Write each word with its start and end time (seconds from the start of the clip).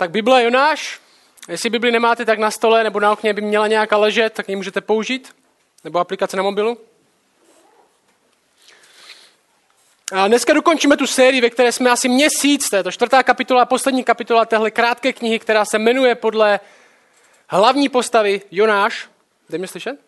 Tak 0.00 0.10
Bible 0.10 0.44
Jonáš, 0.44 1.00
jestli 1.48 1.70
Bibli 1.70 1.92
nemáte, 1.92 2.24
tak 2.24 2.38
na 2.38 2.50
stole 2.50 2.84
nebo 2.84 3.00
na 3.00 3.12
okně 3.12 3.32
by 3.32 3.40
měla 3.40 3.66
nějaká 3.66 3.96
ležet, 3.96 4.32
tak 4.32 4.48
ji 4.48 4.56
můžete 4.56 4.80
použít. 4.80 5.36
Nebo 5.84 5.98
aplikace 5.98 6.36
na 6.36 6.42
mobilu. 6.42 6.78
A 10.12 10.28
dneska 10.28 10.52
dokončíme 10.52 10.96
tu 10.96 11.06
sérii, 11.06 11.40
ve 11.40 11.50
které 11.50 11.72
jsme 11.72 11.90
asi 11.90 12.08
měsíc, 12.08 12.70
to 12.70 12.76
je 12.76 12.82
to 12.82 12.92
čtvrtá 12.92 13.22
kapitola, 13.22 13.66
poslední 13.66 14.04
kapitola 14.04 14.44
téhle 14.44 14.70
krátké 14.70 15.12
knihy, 15.12 15.38
která 15.38 15.64
se 15.64 15.78
jmenuje 15.78 16.14
podle 16.14 16.60
hlavní 17.48 17.88
postavy 17.88 18.42
Jonáš. 18.50 19.08
Jde 19.50 19.58
mě 19.58 19.68
slyšet? 19.68 20.00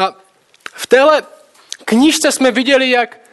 A 0.00 0.14
v 0.64 0.86
téhle 0.86 1.22
knížce 1.84 2.32
jsme 2.32 2.50
viděli, 2.50 2.90
jak 2.90 3.23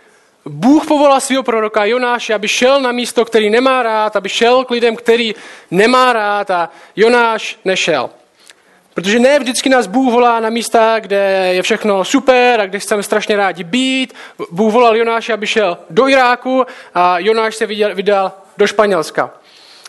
Bůh 0.46 0.88
povolal 0.88 1.20
svého 1.20 1.44
proroka 1.44 1.86
Jonáše, 1.86 2.34
aby 2.34 2.48
šel 2.48 2.82
na 2.82 2.92
místo, 2.92 3.26
který 3.26 3.50
nemá 3.50 3.84
rád, 3.84 4.16
aby 4.16 4.30
šel 4.30 4.66
k 4.66 4.72
lidem, 4.72 4.96
který 4.96 5.36
nemá 5.72 6.14
rád 6.14 6.52
a 6.52 6.70
Jonáš 6.96 7.60
nešel. 7.66 8.10
Protože 8.94 9.20
ne 9.20 9.40
vždycky 9.40 9.70
nás 9.70 9.88
Bůh 9.88 10.14
volá 10.14 10.40
na 10.40 10.50
místa, 10.50 11.00
kde 11.00 11.50
je 11.54 11.62
všechno 11.62 12.06
super 12.06 12.62
a 12.62 12.66
kde 12.66 12.80
chceme 12.80 13.04
strašně 13.04 13.36
rádi 13.38 13.64
být. 13.64 14.14
Bůh 14.52 14.74
volal 14.74 14.98
Jonáše, 14.98 15.34
aby 15.34 15.48
šel 15.48 15.78
do 15.90 16.08
Iráku 16.08 16.66
a 16.94 17.20
Jonáš 17.20 17.56
se 17.56 17.66
vydal 17.66 18.32
do 18.58 18.68
Španělska. 18.68 19.34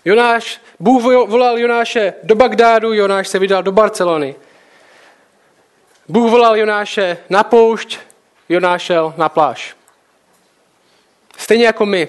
Jonáš, 0.04 0.60
Bůh 0.80 1.02
volal 1.02 1.58
Jonáše 1.58 2.14
do 2.22 2.34
Bagdádu, 2.34 2.92
Jonáš 2.92 3.28
se 3.28 3.38
vydal 3.38 3.62
do 3.62 3.72
Barcelony. 3.72 4.34
Bůh 6.08 6.30
volal 6.30 6.56
Jonáše 6.56 7.18
na 7.30 7.42
poušť, 7.42 7.98
Jonáš 8.48 8.82
šel 8.82 9.14
na 9.16 9.28
pláž. 9.28 9.74
Stejně 11.36 11.64
jako 11.66 11.86
my. 11.86 12.08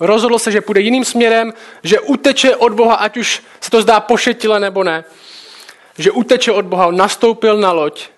Rozhodl 0.00 0.38
se, 0.38 0.52
že 0.52 0.60
půjde 0.60 0.80
jiným 0.80 1.04
směrem, 1.04 1.54
že 1.82 2.00
uteče 2.00 2.56
od 2.56 2.72
Boha, 2.72 2.94
ať 2.94 3.16
už 3.16 3.42
se 3.60 3.70
to 3.70 3.82
zdá 3.82 4.00
pošetile 4.00 4.60
nebo 4.60 4.84
ne. 4.84 5.04
Že 5.98 6.10
uteče 6.10 6.52
od 6.52 6.64
Boha, 6.64 6.90
nastoupil 6.90 7.56
na 7.56 7.72
loď 7.72 8.08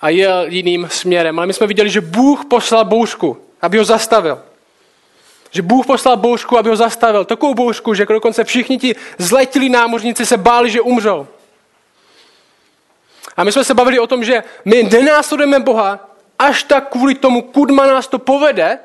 a 0.00 0.08
jel 0.08 0.44
jiným 0.48 0.88
směrem. 0.90 1.38
Ale 1.38 1.46
my 1.46 1.52
jsme 1.52 1.66
viděli, 1.66 1.90
že 1.90 2.00
Bůh 2.00 2.44
poslal 2.44 2.84
bouřku, 2.84 3.36
aby 3.60 3.78
ho 3.78 3.84
zastavil. 3.84 4.42
Že 5.50 5.62
Bůh 5.62 5.86
poslal 5.86 6.16
bouřku, 6.16 6.58
aby 6.58 6.70
ho 6.70 6.76
zastavil. 6.76 7.24
Takovou 7.24 7.54
bouřku, 7.54 7.94
že 7.94 8.06
dokonce 8.06 8.44
všichni 8.44 8.78
ti 8.78 8.96
zletili 9.18 9.68
námořníci 9.68 10.26
se 10.26 10.36
báli, 10.36 10.70
že 10.70 10.80
umřou. 10.80 11.26
A 13.36 13.44
my 13.44 13.52
jsme 13.52 13.64
se 13.64 13.74
bavili 13.74 13.98
o 13.98 14.06
tom, 14.06 14.24
že 14.24 14.42
my 14.64 14.82
nenásledujeme 14.82 15.60
Boha 15.60 16.10
až 16.38 16.62
tak 16.62 16.88
kvůli 16.88 17.14
tomu, 17.14 17.42
kudma 17.42 17.86
nás 17.86 18.06
to 18.06 18.18
povede, 18.18 18.78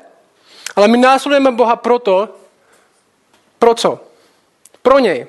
ale 0.76 0.88
my 0.88 0.98
následujeme 0.98 1.50
Boha 1.50 1.76
proto, 1.76 2.28
pro 3.58 3.74
co? 3.74 4.00
Pro 4.82 4.98
něj. 4.98 5.26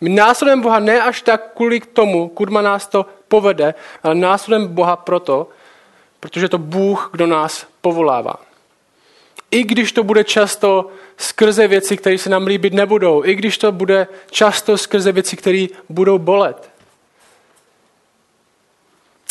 My 0.00 0.08
následujeme 0.08 0.62
Boha 0.62 0.78
ne 0.78 1.02
až 1.02 1.22
tak 1.22 1.54
kvůli 1.54 1.80
tomu, 1.80 2.28
kudma 2.28 2.62
nás 2.62 2.86
to 2.86 3.06
povede, 3.28 3.74
ale 4.02 4.14
následujeme 4.14 4.74
Boha 4.74 4.96
proto, 4.96 5.48
protože 6.20 6.48
to 6.48 6.58
Bůh, 6.58 7.08
kdo 7.12 7.26
nás 7.26 7.66
povolává. 7.80 8.34
I 9.50 9.64
když 9.64 9.92
to 9.92 10.04
bude 10.04 10.24
často 10.24 10.90
skrze 11.16 11.68
věci, 11.68 11.96
které 11.96 12.18
se 12.18 12.30
nám 12.30 12.46
líbit 12.46 12.72
nebudou, 12.72 13.24
i 13.24 13.34
když 13.34 13.58
to 13.58 13.72
bude 13.72 14.06
často 14.30 14.78
skrze 14.78 15.12
věci, 15.12 15.36
které 15.36 15.66
budou 15.88 16.18
bolet. 16.18 16.70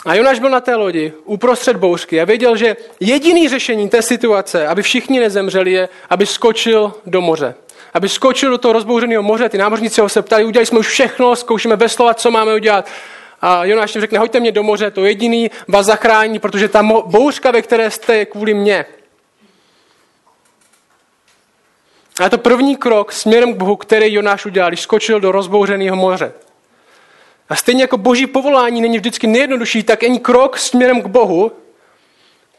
A 0.06 0.16
Jonáš 0.16 0.40
byl 0.40 0.50
na 0.50 0.62
té 0.62 0.76
lodi 0.76 1.14
uprostřed 1.26 1.78
bouřky 1.78 2.22
a 2.22 2.26
věděl, 2.26 2.58
že 2.58 2.76
jediný 3.00 3.50
řešení 3.50 3.90
té 3.90 4.02
situace, 4.02 4.68
aby 4.68 4.82
všichni 4.82 5.20
nezemřeli, 5.20 5.72
je, 5.72 5.90
aby 6.10 6.26
skočil 6.26 6.94
do 7.06 7.22
moře. 7.22 7.56
Aby 7.94 8.10
skočil 8.10 8.50
do 8.50 8.58
toho 8.58 8.74
rozbouřeného 8.74 9.24
moře, 9.24 9.50
ty 9.50 9.58
námořníci 9.58 10.02
ho 10.02 10.10
se 10.10 10.22
ptali, 10.22 10.46
udělali 10.46 10.66
jsme 10.66 10.80
už 10.80 10.88
všechno, 10.88 11.36
zkoušíme 11.36 11.76
veslovat, 11.76 12.20
co 12.20 12.32
máme 12.32 12.56
udělat. 12.56 12.88
A 13.42 13.66
Jonáš 13.66 13.96
jim 13.96 14.02
řekne, 14.02 14.20
hoďte 14.20 14.40
mě 14.40 14.52
do 14.52 14.64
moře, 14.64 14.92
to 14.92 15.06
jediný 15.06 15.52
vás 15.68 15.86
zachrání, 15.86 16.40
protože 16.40 16.68
ta 16.68 16.84
bouřka, 17.06 17.52
ve 17.52 17.62
které 17.62 17.92
jste, 17.92 18.16
je 18.16 18.26
kvůli 18.26 18.54
mně. 18.54 18.86
A 22.20 22.30
to 22.30 22.38
první 22.38 22.76
krok 22.76 23.12
směrem 23.12 23.54
k 23.54 23.58
Bohu, 23.58 23.76
který 23.76 24.14
Jonáš 24.14 24.46
udělal, 24.46 24.70
když 24.70 24.82
skočil 24.82 25.20
do 25.20 25.32
rozbouřeného 25.32 25.96
moře. 25.96 26.34
A 27.54 27.56
stejně 27.56 27.84
jako 27.84 27.98
boží 27.98 28.28
povolání 28.28 28.82
není 28.82 28.98
vždycky 28.98 29.28
nejjednodušší, 29.28 29.84
tak 29.84 30.04
ani 30.04 30.20
krok 30.20 30.58
směrem 30.58 31.02
k 31.02 31.06
Bohu 31.06 31.52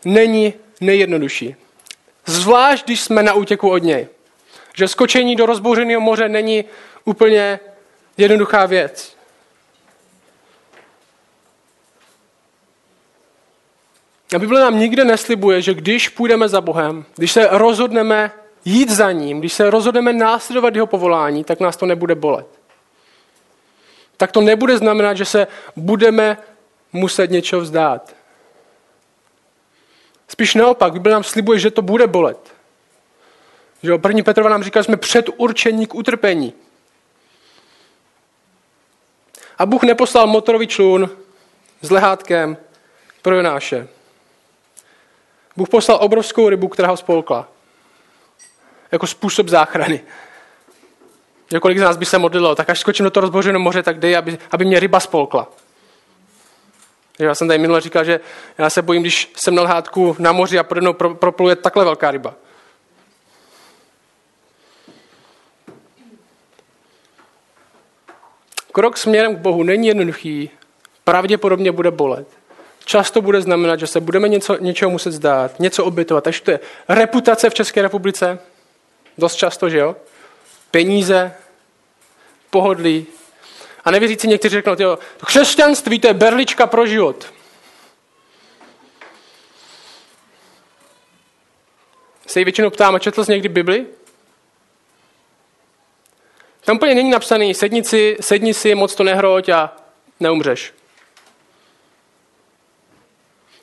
není 0.05 0.55
nejjednodušší. 0.81 1.57
Zvlášť, 2.27 2.85
když 2.85 3.01
jsme 3.01 3.23
na 3.23 3.35
útěku 3.35 3.71
od 3.71 3.83
něj. 3.83 4.09
Že 4.75 4.89
skočení 4.89 5.37
do 5.37 5.47
rozbouřeného 5.47 6.01
moře 6.01 6.29
není 6.29 6.65
úplně 7.05 7.61
jednoduchá 8.17 8.67
věc. 8.67 9.17
A 14.35 14.39
Bible 14.39 14.61
nám 14.61 14.79
nikde 14.79 15.05
neslibuje, 15.05 15.63
že 15.63 15.75
když 15.75 16.09
půjdeme 16.09 16.49
za 16.49 16.61
Bohem, 16.61 17.05
když 17.17 17.33
se 17.33 17.49
rozhodneme 17.51 18.33
jít 18.65 18.91
za 18.91 19.13
ním, 19.13 19.39
když 19.39 19.53
se 19.53 19.71
rozhodneme 19.71 20.13
následovat 20.13 20.75
jeho 20.75 20.87
povolání, 20.87 21.45
tak 21.45 21.61
nás 21.61 21.77
to 21.77 21.87
nebude 21.87 22.15
bolet 22.15 22.64
tak 24.17 24.33
to 24.33 24.41
nebude 24.41 24.79
znamenat, 24.79 25.15
že 25.15 25.25
se 25.25 25.47
budeme 25.77 26.39
muset 26.93 27.31
něčeho 27.31 27.63
vzdát. 27.63 28.15
Spíš 30.29 30.55
naopak, 30.55 30.93
Bible 30.93 31.13
nám 31.13 31.25
slibuje, 31.25 31.59
že 31.59 31.71
to 31.71 31.83
bude 31.83 32.07
bolet. 32.07 32.55
Že 33.83 33.99
první 33.99 34.23
Petrova 34.23 34.51
nám 34.51 34.63
říká, 34.63 34.81
že 34.81 34.85
jsme 34.85 34.97
předurčení 34.97 35.87
k 35.87 35.95
utrpení. 35.95 36.53
A 39.59 39.67
Bůh 39.67 39.83
neposlal 39.83 40.27
motorový 40.27 40.67
člun 40.67 41.11
s 41.83 41.91
lehátkem 41.91 42.57
pro 43.23 43.35
Jonáše. 43.35 43.89
Bůh 45.57 45.69
poslal 45.69 45.99
obrovskou 46.01 46.49
rybu, 46.49 46.69
která 46.69 46.89
ho 46.89 46.97
spolkla. 46.97 47.49
Jako 48.93 49.07
způsob 49.07 49.49
záchrany. 49.49 50.01
Že 51.51 51.61
kolik 51.61 51.79
z 51.79 51.83
nás 51.83 51.97
by 51.97 52.07
se 52.07 52.19
modlilo, 52.19 52.55
tak 52.55 52.71
až 52.71 52.81
skočím 52.81 53.05
do 53.05 53.11
toho 53.11 53.23
rozbořeného 53.23 53.63
moře, 53.63 53.83
tak 53.83 53.99
dej, 53.99 54.17
aby, 54.17 54.39
aby 54.51 54.65
mě 54.65 54.81
ryba 54.81 55.01
spolkla. 55.01 55.49
Já 57.19 57.35
jsem 57.35 57.49
tady 57.49 57.59
minule 57.59 57.81
říkal, 57.81 58.05
že 58.05 58.21
já 58.59 58.71
se 58.71 58.83
bojím, 58.83 59.03
když 59.03 59.33
jsem 59.37 59.55
na 59.55 59.63
lhátku 59.63 60.17
na 60.19 60.33
moři 60.33 60.59
a 60.59 60.63
pode 60.63 60.81
mnou 60.81 60.93
propluje 60.93 61.57
takhle 61.57 61.85
velká 61.85 62.11
ryba. 62.11 62.35
Krok 68.73 68.97
směrem 68.97 69.37
k 69.37 69.39
Bohu 69.39 69.63
není 69.63 69.89
jednoduchý, 69.89 70.51
pravděpodobně 71.05 71.73
bude 71.73 71.91
bolet. 71.91 72.29
Často 72.85 73.23
bude 73.23 73.41
znamenat, 73.41 73.81
že 73.81 73.87
se 73.87 74.01
budeme 74.01 74.29
něco, 74.29 74.57
něčeho 74.61 74.91
muset 74.91 75.13
zdát, 75.13 75.61
něco 75.61 75.85
obětovat. 75.85 76.25
Takže 76.25 76.43
to 76.43 76.51
je 76.51 76.61
reputace 76.89 77.51
v 77.51 77.55
České 77.55 77.83
republice, 77.83 78.39
dost 79.19 79.35
často, 79.35 79.69
že 79.69 79.79
jo? 79.79 79.97
Peníze, 80.75 81.35
pohodlí. 82.51 83.07
A 83.85 83.91
nevěřící 83.91 84.29
někteří 84.29 84.53
řeknou, 84.53 84.77
jo, 84.79 84.99
křesťanství 85.27 86.01
to 86.01 86.07
je 86.07 86.15
berlička 86.15 86.67
pro 86.67 86.87
život. 86.87 87.33
Se 92.27 92.41
jí 92.41 92.45
většinou 92.45 92.71
ptám, 92.71 92.95
a 92.95 92.99
četl 92.99 93.25
jsi 93.25 93.33
někdy 93.33 93.49
Bibli? 93.49 93.87
Tam 96.65 96.77
úplně 96.77 96.95
není 96.95 97.11
napsaný, 97.11 97.55
sedni 97.55 97.85
si, 97.85 98.17
sedni 98.21 98.55
si, 98.55 98.75
moc 98.75 98.95
to 98.95 99.05
nehroď 99.05 99.49
a 99.49 99.77
neumřeš. 100.21 100.73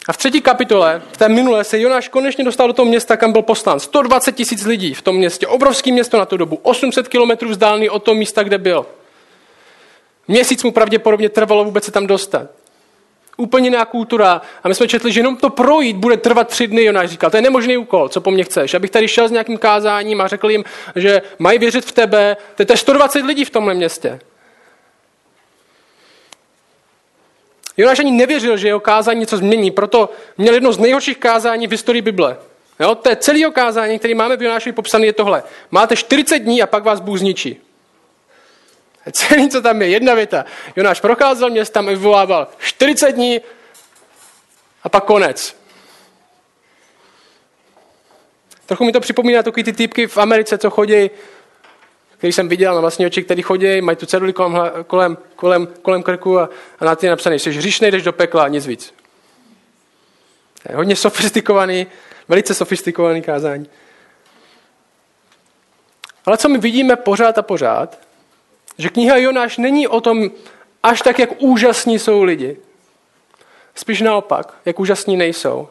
A 0.07 0.13
v 0.13 0.17
třetí 0.17 0.41
kapitole, 0.41 1.01
v 1.11 1.17
té 1.17 1.29
minulé, 1.29 1.63
se 1.63 1.79
Jonáš 1.79 2.07
konečně 2.07 2.43
dostal 2.43 2.67
do 2.67 2.73
toho 2.73 2.85
města, 2.85 3.17
kam 3.17 3.31
byl 3.31 3.41
poslán. 3.41 3.79
120 3.79 4.31
tisíc 4.31 4.65
lidí 4.65 4.93
v 4.93 5.01
tom 5.01 5.15
městě, 5.15 5.47
obrovské 5.47 5.91
město 5.91 6.17
na 6.17 6.25
tu 6.25 6.37
dobu, 6.37 6.59
800 6.61 7.07
kilometrů 7.07 7.49
vzdálený 7.49 7.89
od 7.89 8.03
toho 8.03 8.15
místa, 8.15 8.43
kde 8.43 8.57
byl. 8.57 8.85
Měsíc 10.27 10.63
mu 10.63 10.71
pravděpodobně 10.71 11.29
trvalo 11.29 11.63
vůbec 11.63 11.83
se 11.83 11.91
tam 11.91 12.07
dostat. 12.07 12.47
Úplně 13.37 13.67
jiná 13.67 13.85
kultura. 13.85 14.41
A 14.63 14.67
my 14.67 14.75
jsme 14.75 14.87
četli, 14.87 15.11
že 15.11 15.19
jenom 15.19 15.37
to 15.37 15.49
projít 15.49 15.95
bude 15.95 16.17
trvat 16.17 16.47
tři 16.47 16.67
dny. 16.67 16.83
Jonáš 16.83 17.09
říkal, 17.09 17.29
to 17.29 17.37
je 17.37 17.41
nemožný 17.41 17.77
úkol, 17.77 18.09
co 18.09 18.21
po 18.21 18.31
mně 18.31 18.43
chceš. 18.43 18.73
Abych 18.73 18.91
tady 18.91 19.07
šel 19.07 19.27
s 19.27 19.31
nějakým 19.31 19.57
kázáním 19.57 20.21
a 20.21 20.27
řekl 20.27 20.49
jim, 20.49 20.63
že 20.95 21.21
mají 21.39 21.59
věřit 21.59 21.85
v 21.85 21.91
tebe. 21.91 22.37
To 22.55 22.73
je 22.73 22.77
120 22.77 23.25
lidí 23.25 23.45
v 23.45 23.49
tomhle 23.49 23.73
městě. 23.73 24.19
Jonáš 27.77 27.99
ani 27.99 28.11
nevěřil, 28.11 28.57
že 28.57 28.67
jeho 28.67 28.79
kázání 28.79 29.19
něco 29.19 29.37
změní, 29.37 29.71
proto 29.71 30.09
měl 30.37 30.53
jedno 30.53 30.73
z 30.73 30.77
nejhorších 30.77 31.17
kázání 31.17 31.67
v 31.67 31.71
historii 31.71 32.01
Bible. 32.01 32.37
Jo, 32.79 32.95
to 32.95 33.09
je 33.09 33.15
celý 33.15 33.45
kázání, 33.53 33.99
který 33.99 34.13
máme 34.13 34.37
v 34.37 34.41
Jonášovi 34.41 34.73
popsaný, 34.73 35.05
je 35.05 35.13
tohle. 35.13 35.43
Máte 35.71 35.95
40 35.95 36.39
dní 36.39 36.61
a 36.61 36.67
pak 36.67 36.83
vás 36.83 36.99
Bůh 36.99 37.19
zničí. 37.19 37.61
Celý, 39.11 39.49
co 39.49 39.61
tam 39.61 39.81
je, 39.81 39.87
jedna 39.87 40.13
věta. 40.13 40.45
Jonáš 40.75 41.01
procházel 41.01 41.49
městem 41.49 41.87
a 41.87 41.89
vyvolával 41.89 42.47
40 42.59 43.11
dní 43.11 43.41
a 44.83 44.89
pak 44.89 45.03
konec. 45.03 45.55
Trochu 48.65 48.85
mi 48.85 48.91
to 48.91 48.99
připomíná 48.99 49.43
takový 49.43 49.63
ty 49.63 49.73
typky 49.73 50.07
v 50.07 50.17
Americe, 50.17 50.57
co 50.57 50.69
chodí 50.69 51.09
který 52.21 52.33
jsem 52.33 52.49
viděl 52.49 52.75
na 52.75 52.81
vlastní 52.81 53.05
oči, 53.05 53.23
který 53.23 53.41
chodí, 53.41 53.81
mají 53.81 53.95
tu 53.97 54.05
ceduli 54.05 54.33
kolem, 54.33 54.71
kolem, 54.87 55.17
kolem, 55.35 55.67
kolem 55.81 56.03
krku 56.03 56.39
a, 56.39 56.49
a 56.79 56.85
na 56.85 56.95
ty 56.95 57.05
je 57.05 57.09
napsané, 57.09 57.39
jsi 57.39 57.51
hříšnej, 57.51 57.91
jdeš 57.91 58.03
do 58.03 58.13
pekla 58.13 58.47
nic 58.47 58.67
víc. 58.67 58.93
Je 60.69 60.75
hodně 60.75 60.95
sofistikovaný, 60.95 61.87
velice 62.27 62.53
sofistikovaný 62.53 63.21
kázání. 63.21 63.69
Ale 66.25 66.37
co 66.37 66.49
my 66.49 66.57
vidíme 66.57 66.95
pořád 66.95 67.37
a 67.37 67.41
pořád, 67.41 67.99
že 68.77 68.89
kniha 68.89 69.17
Jonáš 69.17 69.57
není 69.57 69.87
o 69.87 70.01
tom 70.01 70.31
až 70.83 71.01
tak, 71.01 71.19
jak 71.19 71.41
úžasní 71.41 71.99
jsou 71.99 72.23
lidi. 72.23 72.57
Spíš 73.75 74.01
naopak, 74.01 74.53
jak 74.65 74.79
úžasní 74.79 75.17
nejsou. 75.17 75.67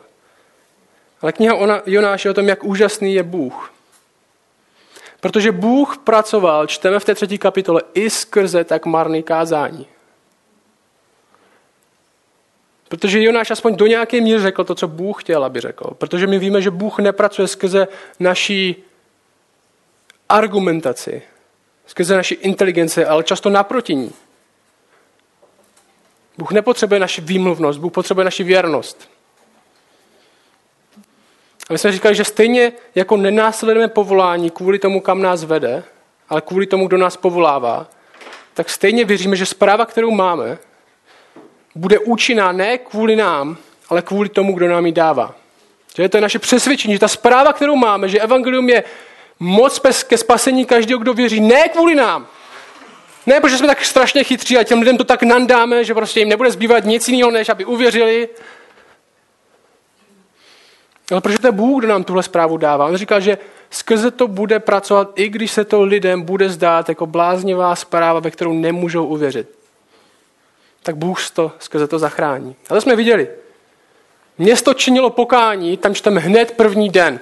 Ale 1.23 1.33
kniha 1.33 1.83
Jonáš 1.87 2.25
je 2.25 2.31
o 2.31 2.35
tom, 2.35 2.49
jak 2.49 2.65
úžasný 2.65 3.15
je 3.15 3.23
Bůh. 3.23 3.73
Protože 5.21 5.53
Bůh 5.53 5.99
pracoval, 5.99 6.67
čteme 6.67 6.99
v 6.99 7.05
té 7.05 7.15
třetí 7.15 7.39
kapitole, 7.39 7.83
i 7.95 8.11
skrze 8.11 8.65
tak 8.65 8.87
marný 8.87 9.23
kázání. 9.23 9.87
Protože 12.89 13.23
Jonáš 13.23 13.51
aspoň 13.51 13.77
do 13.77 13.87
nějaké 13.87 14.21
míry 14.21 14.41
řekl 14.43 14.65
to, 14.65 14.75
co 14.75 14.89
Bůh 14.89 15.23
chtěl, 15.23 15.45
aby 15.45 15.61
řekl. 15.61 15.95
Protože 15.99 16.27
my 16.27 16.39
víme, 16.39 16.63
že 16.63 16.71
Bůh 16.71 16.99
nepracuje 16.99 17.49
skrze 17.49 17.89
naší 18.21 18.77
argumentaci, 20.29 21.23
skrze 21.87 22.17
naši 22.17 22.35
inteligenci, 22.35 23.05
ale 23.05 23.25
často 23.25 23.51
naproti 23.51 23.95
ní. 23.95 24.13
Bůh 26.39 26.53
nepotřebuje 26.53 27.01
naši 27.01 27.21
výmluvnost, 27.21 27.81
Bůh 27.81 27.93
potřebuje 27.93 28.25
naši 28.25 28.45
věrnost. 28.45 29.09
A 31.71 31.73
my 31.73 31.79
jsme 31.79 31.93
říkali, 31.93 32.15
že 32.15 32.25
stejně 32.25 32.73
jako 32.95 33.17
nenásledujeme 33.17 33.89
povolání 33.89 34.51
kvůli 34.51 34.79
tomu, 34.79 35.01
kam 35.01 35.23
nás 35.23 35.45
vede, 35.45 35.83
ale 36.29 36.41
kvůli 36.41 36.67
tomu, 36.67 36.87
kdo 36.87 36.97
nás 36.97 37.17
povolává, 37.17 37.87
tak 38.55 38.71
stejně 38.71 39.05
věříme, 39.05 39.37
že 39.37 39.47
zpráva, 39.47 39.87
kterou 39.87 40.11
máme, 40.11 40.59
bude 41.75 41.99
účinná 41.99 42.53
ne 42.53 42.79
kvůli 42.79 43.17
nám, 43.17 43.57
ale 43.89 44.03
kvůli 44.03 44.29
tomu, 44.29 44.53
kdo 44.53 44.69
nám 44.69 44.87
ji 44.87 44.93
dává. 44.93 45.35
Že 45.97 46.09
to 46.09 46.17
je 46.17 46.21
naše 46.21 46.39
přesvědčení, 46.39 46.95
že 46.95 47.01
ta 47.01 47.09
zpráva, 47.09 47.53
kterou 47.53 47.77
máme, 47.77 48.09
že 48.09 48.21
evangelium 48.21 48.69
je 48.69 48.85
moc 49.41 49.81
ke 50.09 50.19
spasení 50.19 50.65
každého, 50.65 51.01
kdo 51.01 51.15
věří, 51.15 51.41
ne 51.41 51.69
kvůli 51.69 51.95
nám. 51.95 52.27
Ne, 53.27 53.41
protože 53.41 53.59
jsme 53.59 53.67
tak 53.67 53.85
strašně 53.85 54.25
chytří 54.25 54.59
a 54.59 54.65
těm 54.65 54.79
lidem 54.79 54.97
to 54.97 55.05
tak 55.05 55.23
nandáme, 55.23 55.85
že 55.85 55.95
prostě 55.95 56.21
jim 56.21 56.29
nebude 56.29 56.51
zbývat 56.51 56.85
nic 56.85 57.09
jiného, 57.09 57.31
než 57.31 57.49
aby 57.49 57.65
uvěřili. 57.65 58.29
Ale 61.11 61.21
protože 61.21 61.39
to 61.39 61.47
je 61.47 61.53
Bůh, 61.53 61.83
kdo 61.83 61.89
nám 61.89 62.05
tuhle 62.05 62.23
zprávu 62.23 62.57
dává. 62.57 62.87
On 62.87 62.97
říká, 62.97 63.21
že 63.21 63.39
skrze 63.71 64.11
to 64.11 64.29
bude 64.29 64.59
pracovat, 64.59 65.13
i 65.15 65.29
když 65.29 65.51
se 65.51 65.65
to 65.65 65.83
lidem 65.83 66.23
bude 66.23 66.49
zdát 66.49 66.89
jako 66.89 67.07
bláznivá 67.07 67.77
zpráva, 67.77 68.21
ve 68.21 68.31
kterou 68.31 68.53
nemůžou 68.53 69.07
uvěřit. 69.07 69.49
Tak 70.83 70.97
Bůh 70.97 71.31
to 71.31 71.53
skrze 71.59 71.87
to 71.87 71.99
zachrání. 71.99 72.57
A 72.71 72.75
to 72.75 72.81
jsme 72.81 72.97
viděli. 72.97 73.29
Město 74.39 74.75
činilo 74.75 75.11
pokání, 75.11 75.77
tam 75.77 75.95
čteme 75.95 76.21
hned 76.21 76.53
první 76.53 76.89
den. 76.89 77.21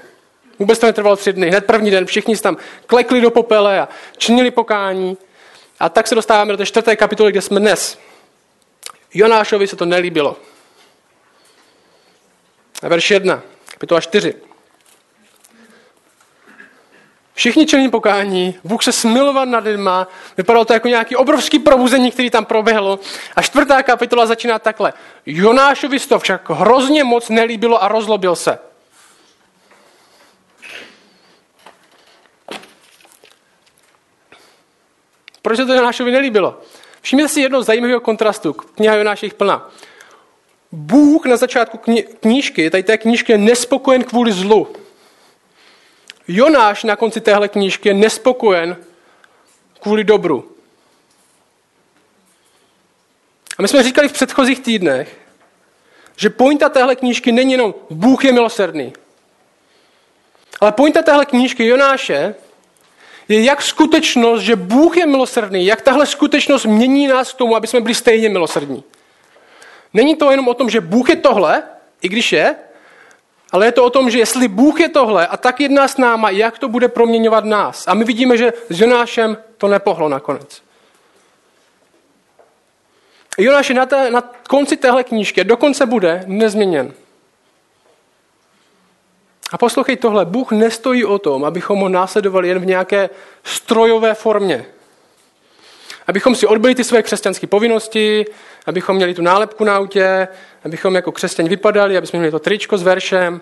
Vůbec 0.58 0.79
to 0.79 0.87
netrvalo 0.87 1.17
tři 1.17 1.32
dny. 1.32 1.49
Hned 1.49 1.67
první 1.67 1.90
den 1.90 2.06
všichni 2.06 2.37
se 2.37 2.43
tam 2.43 2.56
klekli 2.87 3.20
do 3.20 3.31
popele 3.31 3.81
a 3.81 3.88
činili 4.17 4.50
pokání. 4.50 5.17
A 5.81 5.88
tak 5.88 6.06
se 6.06 6.14
dostáváme 6.14 6.52
do 6.52 6.56
té 6.56 6.67
čtvrté 6.67 6.96
kapitoly, 6.96 7.32
kde 7.32 7.43
jsme 7.43 7.61
dnes. 7.61 7.99
Jonášovi 9.14 9.67
se 9.67 9.76
to 9.76 9.85
nelíbilo. 9.85 10.37
A 12.82 12.88
verš 12.88 13.11
1, 13.11 13.43
kapitola 13.78 14.00
4. 14.00 14.34
Všichni 17.34 17.66
čelní 17.66 17.90
pokání, 17.90 18.58
Bůh 18.64 18.82
se 18.82 18.92
smiloval 18.92 19.46
nad 19.46 19.64
lidma, 19.64 20.08
vypadalo 20.36 20.64
to 20.64 20.72
jako 20.72 20.88
nějaký 20.88 21.16
obrovský 21.16 21.58
probuzení, 21.58 22.10
který 22.10 22.30
tam 22.30 22.44
proběhlo. 22.44 22.98
A 23.36 23.42
čtvrtá 23.42 23.82
kapitola 23.82 24.26
začíná 24.26 24.58
takhle. 24.58 24.92
Jonášovi 25.26 26.00
to 26.00 26.19
však 26.19 26.50
hrozně 26.50 27.04
moc 27.04 27.28
nelíbilo 27.28 27.82
a 27.82 27.88
rozlobil 27.88 28.36
se. 28.36 28.58
Proč 35.42 35.56
se 35.56 35.66
to 35.66 35.75
Jonášovi 35.75 36.12
nelíbilo? 36.12 36.60
Všimněte 37.00 37.28
si 37.28 37.40
jedno 37.40 37.62
zajímavého 37.62 38.00
kontrastu. 38.00 38.52
Kniha 38.52 38.94
Jonáš 38.94 39.22
je 39.22 39.30
plná. 39.30 39.70
Bůh 40.73 41.26
na 41.26 41.37
začátku 41.37 41.81
knížky, 42.20 42.70
tady 42.70 42.82
té 42.82 42.99
knížky, 42.99 43.32
je 43.32 43.38
nespokojen 43.38 44.05
kvůli 44.05 44.32
zlu. 44.32 44.69
Jonáš 46.29 46.85
na 46.85 46.97
konci 46.97 47.20
téhle 47.20 47.49
knížky 47.49 47.88
je 47.88 47.94
nespokojen 47.94 48.76
kvůli 49.81 50.05
dobru. 50.05 50.53
A 53.59 53.62
my 53.62 53.69
jsme 53.69 53.82
říkali 53.82 54.09
v 54.09 54.12
předchozích 54.12 54.61
týdnech, 54.61 55.17
že 56.17 56.31
pointa 56.31 56.69
téhle 56.69 56.97
knížky 56.97 57.32
není 57.32 57.53
jenom 57.53 57.75
Bůh 57.91 58.25
je 58.25 58.32
milosrdný. 58.32 58.93
Ale 60.61 60.73
pointa 60.73 61.03
téhle 61.03 61.26
knížky 61.26 61.67
Jonáše 61.67 62.35
je 63.29 63.44
jak 63.44 63.62
skutečnost, 63.62 64.41
že 64.41 64.56
Bůh 64.56 64.97
je 64.97 65.06
milosrdný, 65.06 65.67
jak 65.67 65.82
tahle 65.82 66.06
skutečnost 66.06 66.64
mění 66.64 67.06
nás 67.06 67.32
k 67.32 67.37
tomu, 67.37 67.56
aby 67.56 67.67
jsme 67.67 67.81
byli 67.81 67.94
stejně 67.94 68.29
milosrdní. 68.29 68.85
Není 69.94 70.17
to 70.17 70.31
jenom 70.31 70.49
o 70.49 70.55
tom, 70.55 70.70
že 70.70 70.81
Bůh 70.81 71.08
je 71.08 71.17
tohle, 71.17 71.62
i 72.02 72.08
když 72.08 72.32
je, 72.32 72.56
ale 73.52 73.67
je 73.67 73.73
to 73.73 73.85
o 73.85 73.90
tom, 73.90 74.11
že 74.11 74.19
jestli 74.19 74.49
Bůh 74.49 74.81
je 74.81 74.88
tohle 74.88 75.26
a 75.26 75.37
tak 75.37 75.61
jedná 75.61 75.88
s 75.88 75.96
náma, 75.96 76.31
jak 76.31 76.58
to 76.58 76.69
bude 76.69 76.88
proměňovat 76.88 77.44
nás. 77.44 77.88
A 77.88 77.94
my 77.94 78.05
vidíme, 78.05 78.37
že 78.37 78.52
s 78.69 78.81
Jonášem 78.81 79.37
to 79.56 79.69
nepohlo 79.69 80.08
nakonec. 80.08 80.62
Jonáš 83.38 83.69
je 83.69 83.75
na, 83.75 83.87
té, 83.87 84.11
na 84.11 84.20
konci 84.49 84.76
téhle 84.76 85.05
knížky, 85.05 85.44
dokonce 85.44 85.87
bude 85.87 86.25
nezměněn. 86.26 86.93
A 89.52 89.58
poslouchej 89.58 89.96
tohle, 89.96 90.25
Bůh 90.25 90.52
nestojí 90.52 91.05
o 91.05 91.19
tom, 91.19 91.44
abychom 91.44 91.81
ho 91.81 91.88
následovali 91.88 92.49
jen 92.49 92.58
v 92.58 92.67
nějaké 92.67 93.11
strojové 93.44 94.14
formě. 94.14 94.67
Abychom 96.06 96.35
si 96.35 96.46
odbyli 96.46 96.75
ty 96.75 96.85
své 96.85 97.02
křesťanské 97.02 97.46
povinnosti, 97.46 98.26
abychom 98.69 98.97
měli 98.97 99.15
tu 99.15 99.23
nálepku 99.23 99.65
na 99.65 99.76
autě, 99.76 100.29
abychom 100.65 100.94
jako 100.94 101.12
křesťani 101.12 101.49
vypadali, 101.49 101.97
aby 101.97 102.06
jsme 102.06 102.19
měli 102.19 102.31
to 102.31 102.38
tričko 102.38 102.79
s 102.79 102.82
veršem, 102.82 103.41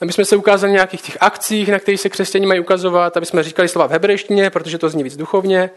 aby 0.00 0.12
jsme 0.12 0.24
se 0.24 0.36
ukázali 0.36 0.72
v 0.72 0.74
nějakých 0.74 1.02
těch 1.02 1.16
akcích, 1.20 1.68
na 1.68 1.78
kterých 1.78 2.00
se 2.00 2.08
křesťani 2.08 2.46
mají 2.46 2.60
ukazovat, 2.60 3.16
aby 3.16 3.26
jsme 3.26 3.42
říkali 3.42 3.68
slova 3.68 3.86
v 3.86 3.90
hebrejštině, 3.90 4.50
protože 4.50 4.78
to 4.78 4.88
zní 4.88 5.02
víc 5.02 5.16
duchovně. 5.16 5.70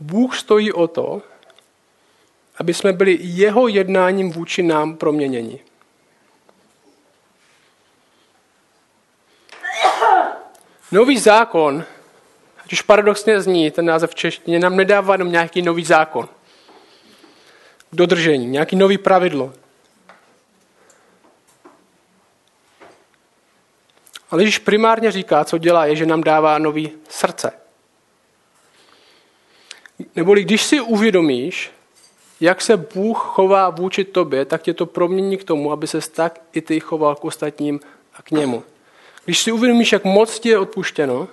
Bůh 0.00 0.36
stojí 0.36 0.72
o 0.72 0.88
to, 0.88 1.22
aby 2.56 2.74
jsme 2.74 2.92
byli 2.92 3.18
jeho 3.20 3.68
jednáním 3.68 4.32
vůči 4.32 4.62
nám 4.62 4.96
proměněni. 4.96 5.60
Nový 10.92 11.18
zákon, 11.18 11.84
už 12.72 12.82
paradoxně 12.82 13.40
zní, 13.40 13.70
ten 13.70 13.84
název 13.84 14.10
v 14.10 14.14
češtině 14.14 14.58
nám 14.58 14.76
nedává 14.76 15.14
jenom 15.14 15.32
nějaký 15.32 15.62
nový 15.62 15.84
zákon. 15.84 16.28
Dodržení, 17.92 18.46
nějaký 18.46 18.76
nový 18.76 18.98
pravidlo. 18.98 19.52
Ale 24.30 24.42
když 24.42 24.58
primárně 24.58 25.12
říká, 25.12 25.44
co 25.44 25.58
dělá, 25.58 25.86
je, 25.86 25.96
že 25.96 26.06
nám 26.06 26.24
dává 26.24 26.58
nový 26.58 26.90
srdce. 27.08 27.52
Neboli 30.16 30.44
když 30.44 30.62
si 30.62 30.80
uvědomíš, 30.80 31.70
jak 32.40 32.60
se 32.62 32.76
Bůh 32.76 33.18
chová 33.18 33.70
vůči 33.70 34.04
tobě, 34.04 34.44
tak 34.44 34.62
tě 34.62 34.74
to 34.74 34.86
promění 34.86 35.36
k 35.36 35.44
tomu, 35.44 35.72
aby 35.72 35.86
se 35.86 36.00
tak 36.10 36.40
i 36.52 36.60
ty 36.60 36.80
choval 36.80 37.14
k 37.14 37.24
ostatním 37.24 37.80
a 38.14 38.22
k 38.22 38.30
němu. 38.30 38.62
Když 39.24 39.38
si 39.38 39.52
uvědomíš, 39.52 39.92
jak 39.92 40.04
moc 40.04 40.38
ti 40.38 40.48
je 40.48 40.58
odpuštěno, 40.58 41.28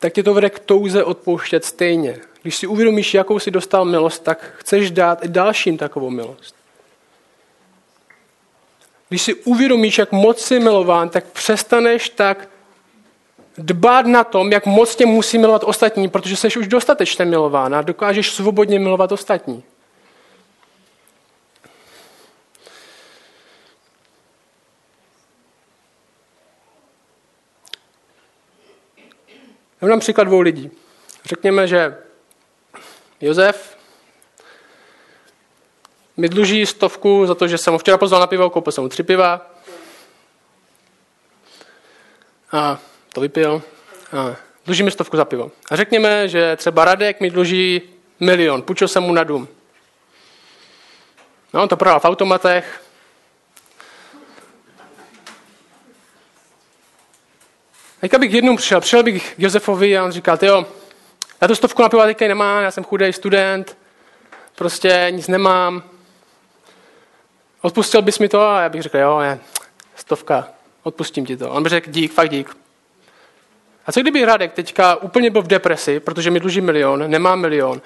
tak 0.00 0.12
tě 0.12 0.22
to 0.22 0.34
vede 0.34 0.50
k 0.50 0.58
touze 0.58 1.04
odpouštět 1.04 1.64
stejně. 1.64 2.18
Když 2.42 2.56
si 2.56 2.66
uvědomíš, 2.66 3.14
jakou 3.14 3.38
si 3.38 3.50
dostal 3.50 3.84
milost, 3.84 4.22
tak 4.22 4.54
chceš 4.56 4.90
dát 4.90 5.24
i 5.24 5.28
dalším 5.28 5.76
takovou 5.78 6.10
milost. 6.10 6.54
Když 9.08 9.22
si 9.22 9.34
uvědomíš, 9.34 9.98
jak 9.98 10.12
moc 10.12 10.40
jsi 10.40 10.60
milován, 10.60 11.08
tak 11.08 11.24
přestaneš 11.24 12.08
tak 12.08 12.48
dbát 13.58 14.06
na 14.06 14.24
tom, 14.24 14.52
jak 14.52 14.66
moc 14.66 14.96
tě 14.96 15.06
musí 15.06 15.38
milovat 15.38 15.64
ostatní, 15.64 16.08
protože 16.08 16.36
jsi 16.36 16.58
už 16.58 16.66
dostatečně 16.68 17.24
milován 17.24 17.74
a 17.74 17.82
dokážeš 17.82 18.30
svobodně 18.30 18.78
milovat 18.78 19.12
ostatní. 19.12 19.62
Já 29.80 29.88
dám 29.88 30.00
příklad 30.00 30.24
dvou 30.24 30.40
lidí. 30.40 30.70
Řekněme, 31.24 31.66
že 31.66 31.96
Josef 33.20 33.76
mi 36.16 36.28
dluží 36.28 36.66
stovku 36.66 37.26
za 37.26 37.34
to, 37.34 37.48
že 37.48 37.58
jsem 37.58 37.72
ho 37.72 37.78
včera 37.78 37.98
pozval 37.98 38.20
na 38.20 38.26
pivo, 38.26 38.50
koupil 38.50 38.72
jsem 38.72 38.84
mu 38.84 38.88
tři 38.88 39.02
piva. 39.02 39.56
a 42.52 42.78
to 43.12 43.20
vypil 43.20 43.62
a 44.12 44.36
dluží 44.64 44.82
mi 44.82 44.90
stovku 44.90 45.16
za 45.16 45.24
pivo. 45.24 45.50
A 45.70 45.76
řekněme, 45.76 46.28
že 46.28 46.56
třeba 46.56 46.84
Radek 46.84 47.20
mi 47.20 47.30
dluží 47.30 47.82
milion, 48.20 48.62
půjčil 48.62 48.88
jsem 48.88 49.02
mu 49.02 49.12
na 49.12 49.24
dům. 49.24 49.48
No, 51.54 51.62
on 51.62 51.68
to 51.68 51.76
prodal 51.76 52.00
v 52.00 52.04
automatech. 52.04 52.82
Teďka 58.06 58.18
bych 58.18 58.32
jednou 58.32 58.56
přišel, 58.56 58.80
přišel 58.80 59.02
bych 59.02 59.34
k 59.34 59.38
Josefovi 59.38 59.98
a 59.98 60.04
on 60.04 60.12
říkal, 60.12 60.38
jo, 60.42 60.66
já 61.40 61.48
tu 61.48 61.54
stovku 61.54 61.82
na 61.82 61.88
pivo 61.88 62.02
teďka 62.02 62.28
nemám, 62.28 62.62
já 62.62 62.70
jsem 62.70 62.84
chudý 62.84 63.12
student, 63.12 63.76
prostě 64.54 65.08
nic 65.10 65.28
nemám. 65.28 65.82
Odpustil 67.62 68.02
bys 68.02 68.18
mi 68.18 68.28
to? 68.28 68.40
A 68.40 68.60
já 68.60 68.68
bych 68.68 68.82
řekl, 68.82 68.98
jo, 68.98 69.20
je, 69.20 69.38
stovka, 69.96 70.48
odpustím 70.82 71.26
ti 71.26 71.36
to. 71.36 71.50
On 71.50 71.62
by 71.62 71.68
řekl, 71.68 71.90
dík, 71.90 72.12
fakt 72.12 72.30
dík. 72.30 72.56
A 73.86 73.92
co 73.92 74.00
kdyby 74.00 74.24
Radek 74.24 74.52
teďka 74.52 74.96
úplně 74.96 75.30
byl 75.30 75.42
v 75.42 75.46
depresi, 75.46 76.00
protože 76.00 76.30
mi 76.30 76.40
dluží 76.40 76.60
milion, 76.60 77.10
nemá 77.10 77.36
milion, 77.36 77.80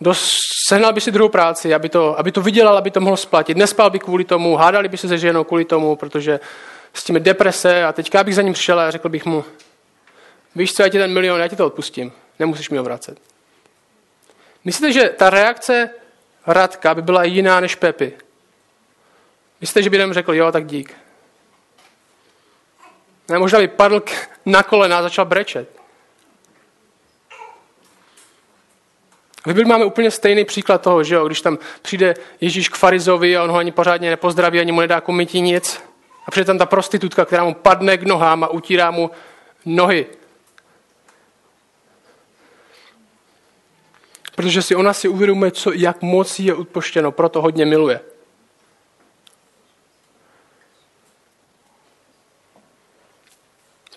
Dos, 0.00 0.30
sehnal 0.68 0.92
by 0.92 1.00
si 1.00 1.12
druhou 1.12 1.28
práci, 1.28 1.74
aby 1.74 1.88
to, 1.88 2.18
aby 2.18 2.32
to 2.32 2.42
vydělal, 2.42 2.76
aby 2.76 2.90
to 2.90 3.00
mohl 3.00 3.16
splatit. 3.16 3.56
Nespal 3.56 3.90
by 3.90 3.98
kvůli 3.98 4.24
tomu, 4.24 4.56
hádali 4.56 4.88
by 4.88 4.96
se 4.96 5.08
se 5.08 5.18
ženou 5.18 5.44
kvůli 5.44 5.64
tomu, 5.64 5.96
protože 5.96 6.40
s 6.94 7.04
tím 7.04 7.22
deprese 7.22 7.84
a 7.84 7.92
teďka 7.92 8.24
bych 8.24 8.34
za 8.34 8.42
ním 8.42 8.52
přišel 8.52 8.80
a 8.80 8.90
řekl 8.90 9.08
bych 9.08 9.24
mu, 9.24 9.44
víš 10.54 10.74
co, 10.74 10.82
já 10.82 10.88
ti 10.88 10.98
ten 10.98 11.12
milion, 11.12 11.40
já 11.40 11.48
ti 11.48 11.56
to 11.56 11.66
odpustím, 11.66 12.12
nemusíš 12.38 12.70
mi 12.70 12.78
ho 12.78 12.84
vracet. 12.84 13.18
Myslíte, 14.64 14.92
že 14.92 15.08
ta 15.08 15.30
reakce 15.30 15.90
Radka 16.46 16.94
by 16.94 17.02
byla 17.02 17.24
jiná 17.24 17.60
než 17.60 17.74
Pepy? 17.74 18.12
Myslíte, 19.60 19.82
že 19.82 19.90
by 19.90 19.96
jenom 19.96 20.12
řekl, 20.12 20.34
jo, 20.34 20.52
tak 20.52 20.66
dík. 20.66 20.94
Ne, 23.28 23.38
možná 23.38 23.58
by 23.58 23.68
padl 23.68 24.02
na 24.46 24.62
kolena 24.62 24.98
a 24.98 25.02
začal 25.02 25.24
brečet. 25.24 25.68
V 29.44 29.46
Bibli 29.46 29.64
máme 29.64 29.84
úplně 29.84 30.10
stejný 30.10 30.44
příklad 30.44 30.82
toho, 30.82 31.04
že 31.04 31.14
jo? 31.14 31.26
když 31.26 31.40
tam 31.40 31.58
přijde 31.82 32.14
Ježíš 32.40 32.68
k 32.68 32.76
farizovi 32.76 33.36
a 33.36 33.44
on 33.44 33.50
ho 33.50 33.56
ani 33.56 33.72
pořádně 33.72 34.10
nepozdraví, 34.10 34.60
ani 34.60 34.72
mu 34.72 34.80
nedá 34.80 35.00
komití 35.00 35.40
nic. 35.40 35.80
A 36.26 36.30
přijde 36.30 36.44
tam 36.44 36.58
ta 36.58 36.66
prostitutka, 36.66 37.24
která 37.24 37.44
mu 37.44 37.54
padne 37.54 37.98
k 37.98 38.02
nohám 38.02 38.44
a 38.44 38.48
utírá 38.48 38.90
mu 38.90 39.10
nohy. 39.64 40.06
Protože 44.34 44.62
si 44.62 44.74
ona 44.74 44.92
si 44.92 45.08
uvědomuje, 45.08 45.50
co, 45.50 45.72
jak 45.72 46.02
moc 46.02 46.38
je 46.38 46.54
odpoštěno, 46.54 47.12
proto 47.12 47.42
hodně 47.42 47.66
miluje. 47.66 48.00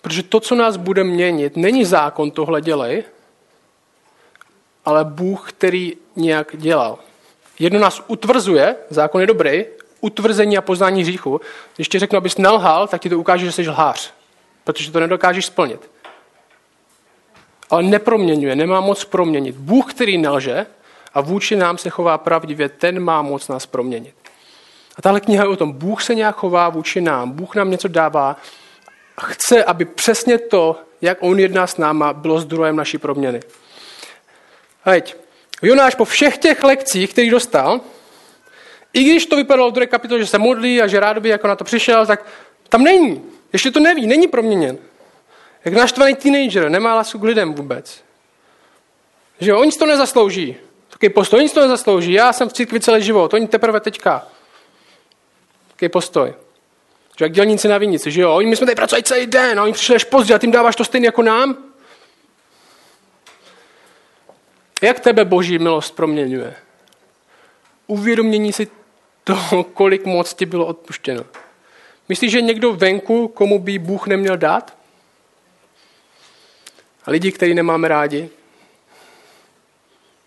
Protože 0.02 0.22
to, 0.22 0.40
co 0.40 0.54
nás 0.54 0.76
bude 0.76 1.04
měnit, 1.04 1.56
není 1.56 1.84
zákon 1.84 2.30
tohle 2.30 2.60
dělej, 2.60 3.04
ale 4.84 5.04
Bůh, 5.04 5.52
který 5.52 5.96
nějak 6.16 6.56
dělal. 6.56 6.98
Jedno 7.58 7.80
nás 7.80 8.02
utvrzuje, 8.06 8.76
zákon 8.90 9.20
je 9.20 9.26
dobrý, 9.26 9.66
utvrzení 10.00 10.58
a 10.58 10.60
poznání 10.62 11.02
hříchu. 11.02 11.40
Když 11.76 11.88
ti 11.88 11.98
řeknu, 11.98 12.18
abys 12.18 12.38
nelhal, 12.38 12.86
tak 12.88 13.00
ti 13.00 13.08
to 13.08 13.18
ukáže, 13.18 13.46
že 13.46 13.52
jsi 13.52 13.68
lhář, 13.68 14.12
protože 14.64 14.92
to 14.92 15.00
nedokážeš 15.00 15.46
splnit. 15.46 15.90
Ale 17.70 17.82
neproměňuje, 17.82 18.56
nemá 18.56 18.80
moc 18.80 19.04
proměnit. 19.04 19.56
Bůh, 19.56 19.94
který 19.94 20.18
nelže 20.18 20.66
a 21.14 21.20
vůči 21.20 21.56
nám 21.56 21.78
se 21.78 21.90
chová 21.90 22.18
pravdivě, 22.18 22.68
ten 22.68 23.00
má 23.00 23.22
moc 23.22 23.48
nás 23.48 23.66
proměnit. 23.66 24.14
A 24.96 25.02
tahle 25.02 25.20
kniha 25.20 25.44
je 25.44 25.50
o 25.50 25.56
tom, 25.56 25.72
Bůh 25.72 26.02
se 26.02 26.14
nějak 26.14 26.36
chová 26.36 26.68
vůči 26.68 27.00
nám, 27.00 27.30
Bůh 27.30 27.54
nám 27.54 27.70
něco 27.70 27.88
dává 27.88 28.36
chce, 29.20 29.64
aby 29.64 29.84
přesně 29.84 30.38
to, 30.38 30.76
jak 31.00 31.18
On 31.20 31.38
jedná 31.40 31.66
s 31.66 31.76
náma, 31.76 32.12
bylo 32.12 32.40
zdrojem 32.40 32.76
naší 32.76 32.98
proměny. 32.98 33.40
Heď, 34.82 35.16
Jonáš 35.62 35.94
po 35.94 36.04
všech 36.04 36.38
těch 36.38 36.64
lekcích, 36.64 37.10
který 37.10 37.30
dostal, 37.30 37.80
i 38.92 39.02
když 39.02 39.26
to 39.26 39.36
vypadalo 39.36 39.70
v 39.70 39.72
druhé 39.72 39.86
kapitole, 39.86 40.20
že 40.20 40.26
se 40.26 40.38
modlí 40.38 40.82
a 40.82 40.86
že 40.86 41.00
rádoby 41.00 41.28
jako 41.28 41.48
na 41.48 41.56
to 41.56 41.64
přišel, 41.64 42.06
tak 42.06 42.26
tam 42.68 42.82
není. 42.82 43.22
Ještě 43.52 43.70
to 43.70 43.80
neví, 43.80 44.06
není 44.06 44.28
proměněn. 44.28 44.78
Jak 45.64 45.74
naštvaný 45.74 46.14
teenager, 46.14 46.68
nemá 46.68 46.94
lásku 46.94 47.18
k 47.18 47.24
lidem 47.24 47.54
vůbec. 47.54 48.04
Že 49.40 49.54
oni 49.54 49.72
to 49.72 49.86
nezaslouží. 49.86 50.56
Takový 50.88 51.10
postoj, 51.10 51.40
oni 51.40 51.48
to 51.48 51.60
nezaslouží. 51.60 52.12
Já 52.12 52.32
jsem 52.32 52.48
v 52.48 52.52
církvi 52.52 52.80
celý 52.80 53.02
život, 53.02 53.34
oni 53.34 53.48
teprve 53.48 53.80
teďka. 53.80 54.26
Takový 55.68 55.88
postoj. 55.88 56.34
Že 57.18 57.24
jak 57.24 57.32
dělníci 57.32 57.68
na 57.68 57.78
vinici, 57.78 58.10
že 58.10 58.20
jo? 58.20 58.34
Oni, 58.34 58.46
my 58.46 58.56
jsme 58.56 58.66
tady 58.66 58.74
pracovali 58.74 59.02
celý 59.02 59.26
den 59.26 59.60
a 59.60 59.62
oni 59.62 59.72
přišli 59.72 59.94
až 59.94 60.04
pozdě 60.04 60.34
a 60.34 60.38
jim 60.42 60.50
dáváš 60.50 60.76
to 60.76 60.84
stejně 60.84 61.06
jako 61.06 61.22
nám? 61.22 61.56
Jak 64.82 65.00
tebe 65.00 65.24
boží 65.24 65.58
milost 65.58 65.96
proměňuje? 65.96 66.56
Uvědomění 67.86 68.52
si 68.52 68.68
toho, 69.28 69.64
kolik 69.64 70.04
moc 70.04 70.34
ti 70.34 70.46
bylo 70.46 70.66
odpuštěno. 70.66 71.24
Myslíš, 72.08 72.32
že 72.32 72.40
někdo 72.40 72.72
venku, 72.72 73.28
komu 73.28 73.58
by 73.58 73.78
Bůh 73.78 74.06
neměl 74.06 74.36
dát? 74.36 74.76
A 77.04 77.10
lidi, 77.10 77.32
který 77.32 77.54
nemáme 77.54 77.88
rádi? 77.88 78.30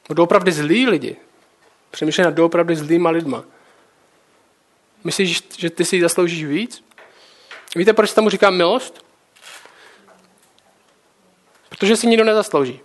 No 0.10 0.16
doopravdy 0.16 0.52
zlí 0.52 0.88
lidi. 0.88 1.16
Přemýšlej 1.92 2.26
nad 2.26 2.34
doopravdy 2.34 2.76
zlýma 2.76 3.10
lidma. 3.10 3.44
Myslíš, 5.04 5.44
že 5.58 5.70
ty 5.70 5.86
si 5.86 6.02
zasloužíš 6.02 6.46
víc? 6.46 6.84
Víte, 7.76 7.94
proč 7.94 8.10
se 8.10 8.16
tomu 8.16 8.30
říká 8.30 8.50
milost? 8.50 9.06
Protože 11.70 11.98
si 11.98 12.08
nikdo 12.08 12.24
nezaslouží. 12.24 12.80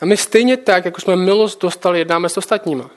A 0.00 0.06
my 0.06 0.16
stejně 0.16 0.56
tak, 0.56 0.84
jako 0.84 1.00
jsme 1.00 1.16
milost 1.16 1.62
dostali, 1.62 1.98
jednáme 1.98 2.28
s 2.28 2.36
ostatníma. 2.36 2.90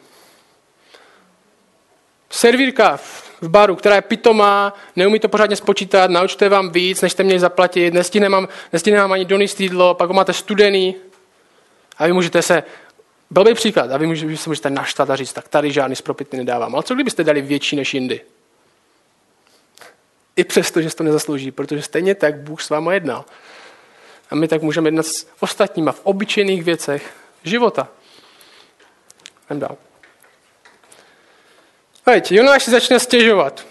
Servírka 2.29 2.97
v 3.41 3.49
baru, 3.49 3.75
která 3.75 3.95
je 3.95 4.01
pitomá, 4.01 4.73
neumí 4.95 5.19
to 5.19 5.29
pořádně 5.29 5.55
spočítat, 5.55 6.11
naučte 6.11 6.49
vám 6.49 6.69
víc, 6.69 7.01
než 7.01 7.11
jste 7.11 7.23
měli 7.23 7.39
zaplatit, 7.39 7.93
nestihne 7.93 8.29
vám, 8.29 8.47
nestihne 8.73 8.99
vám 8.99 9.11
ani 9.11 9.25
donést 9.25 9.59
jídlo, 9.59 9.93
pak 9.93 10.07
ho 10.07 10.13
máte 10.13 10.33
studený 10.33 10.95
a 11.97 12.07
vy 12.07 12.13
můžete 12.13 12.41
se, 12.41 12.63
blbý 13.31 13.53
příklad, 13.53 13.91
a 13.91 13.97
vy, 13.97 14.37
se 14.37 14.49
můžete 14.49 14.69
naštvat 14.69 15.09
a 15.09 15.15
říct, 15.15 15.33
tak 15.33 15.47
tady 15.47 15.71
žádný 15.71 15.95
spropity 15.95 16.37
nedávám. 16.37 16.75
Ale 16.75 16.83
co 16.83 16.95
kdybyste 16.95 17.23
dali 17.23 17.41
větší 17.41 17.75
než 17.75 17.93
jindy? 17.93 18.21
I 20.35 20.43
přesto, 20.43 20.81
že 20.81 20.95
to 20.95 21.03
nezaslouží, 21.03 21.51
protože 21.51 21.81
stejně 21.81 22.15
tak 22.15 22.39
Bůh 22.39 22.61
s 22.61 22.69
váma 22.69 22.93
jednal. 22.93 23.25
A 24.31 24.35
my 24.35 24.47
tak 24.47 24.61
můžeme 24.61 24.87
jednat 24.87 25.05
s 25.05 25.27
ostatníma 25.39 25.91
v 25.91 26.01
obyčejných 26.03 26.63
věcech 26.63 27.13
života. 27.43 27.87
Jdem 29.45 29.59
dál. 29.59 29.77
Veď, 32.05 32.31
Jonáš 32.31 32.67
začne 32.67 32.99
stěžovat. 32.99 33.65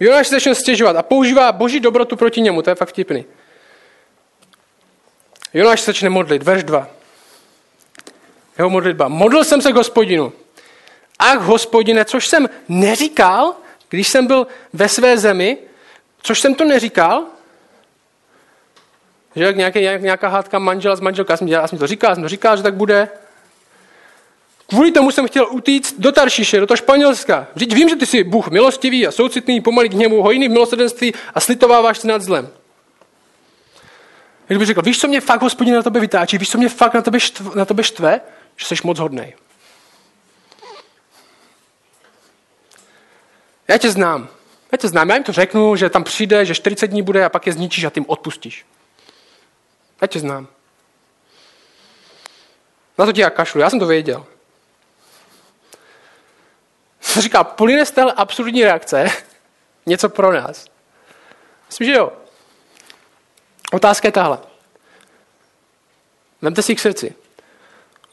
Jonáš 0.00 0.28
začne 0.28 0.54
stěžovat 0.54 0.96
a 0.96 1.02
používá 1.02 1.52
boží 1.52 1.80
dobrotu 1.80 2.16
proti 2.16 2.40
němu, 2.40 2.62
to 2.62 2.70
je 2.70 2.74
fakt 2.74 2.88
vtipný. 2.88 3.24
Jonáš 5.54 5.84
začne 5.84 6.10
modlit, 6.10 6.42
verš 6.42 6.64
2. 6.64 6.88
Jeho 8.58 8.70
modlitba. 8.70 9.08
Modlil 9.08 9.44
jsem 9.44 9.62
se 9.62 9.72
k 9.72 9.76
hospodinu. 9.76 10.32
Ach, 11.18 11.40
hospodine, 11.40 12.04
což 12.04 12.26
jsem 12.26 12.48
neříkal, 12.68 13.54
když 13.88 14.08
jsem 14.08 14.26
byl 14.26 14.46
ve 14.72 14.88
své 14.88 15.18
zemi, 15.18 15.58
což 16.22 16.40
jsem 16.40 16.54
to 16.54 16.64
neříkal, 16.64 17.26
že 19.36 19.44
jak 19.44 19.56
nějaký, 19.56 19.80
nějaká 19.80 20.28
hádka 20.28 20.58
manžela 20.58 20.96
s 20.96 21.00
manželkou, 21.00 21.32
já 21.32 21.36
jsem, 21.36 21.48
já 21.48 21.68
jsem 21.68 21.78
to 21.78 21.86
říkal, 21.86 22.10
já 22.10 22.14
jsem 22.14 22.22
to 22.22 22.28
říkal, 22.28 22.56
že 22.56 22.62
tak 22.62 22.74
bude. 22.74 23.08
Kvůli 24.66 24.92
tomu 24.92 25.10
jsem 25.10 25.28
chtěl 25.28 25.46
utíct 25.50 25.94
do 25.98 26.12
Taršiše, 26.12 26.60
do 26.60 26.66
toho 26.66 26.76
Španělska. 26.76 27.46
Vždyť 27.54 27.74
vím, 27.74 27.88
že 27.88 27.96
ty 27.96 28.06
jsi 28.06 28.24
Bůh 28.24 28.48
milostivý 28.48 29.06
a 29.06 29.10
soucitný, 29.10 29.60
pomalý 29.60 29.88
k 29.88 29.92
němu, 29.92 30.22
hojný 30.22 30.48
v 30.48 30.50
milosrdenství 30.50 31.14
a 31.34 31.40
slitováváš 31.40 31.98
se 31.98 32.08
nad 32.08 32.22
zlem. 32.22 32.48
Kdyby 34.46 34.66
řekl, 34.66 34.82
víš, 34.82 34.98
co 34.98 35.08
mě 35.08 35.20
fakt 35.20 35.42
hospodin 35.42 35.74
na 35.74 35.82
tebe 35.82 36.00
vytáčí, 36.00 36.38
víš, 36.38 36.50
co 36.50 36.58
mě 36.58 36.68
fakt 36.68 36.94
na 36.94 37.02
tebe 37.02 37.20
štve, 37.20 37.50
na 37.54 37.64
tebe 37.64 37.82
štve? 37.82 38.20
Že 38.56 38.66
jsi 38.66 38.74
moc 38.84 38.98
hodnej. 38.98 39.34
Já 43.68 43.78
tě 43.78 43.90
znám. 43.90 44.28
Já 44.72 44.78
tě 44.78 44.88
znám, 44.88 45.08
já 45.08 45.14
jim 45.14 45.24
to 45.24 45.32
řeknu, 45.32 45.76
že 45.76 45.90
tam 45.90 46.04
přijde, 46.04 46.44
že 46.44 46.54
40 46.54 46.86
dní 46.86 47.02
bude 47.02 47.24
a 47.24 47.28
pak 47.28 47.46
je 47.46 47.52
zničíš 47.52 47.84
a 47.84 47.90
tím 47.90 48.04
odpustíš. 48.08 48.64
Já 50.04 50.08
tě 50.08 50.20
znám. 50.20 50.48
Na 52.98 53.06
to 53.06 53.12
ti 53.12 53.20
já 53.20 53.30
kašlu, 53.30 53.60
já 53.60 53.70
jsem 53.70 53.78
to 53.78 53.86
věděl. 53.86 54.26
Říká, 57.20 57.44
plyne 57.44 57.86
z 57.86 57.90
téhle 57.90 58.12
absurdní 58.12 58.64
reakce 58.64 59.06
něco 59.86 60.08
pro 60.08 60.32
nás. 60.32 60.66
Myslím, 61.66 61.86
že 61.86 61.92
jo. 61.92 62.12
Otázka 63.72 64.08
je 64.08 64.12
tahle. 64.12 64.38
Vemte 66.42 66.62
si 66.62 66.74
k 66.74 66.80
srdci. 66.80 67.14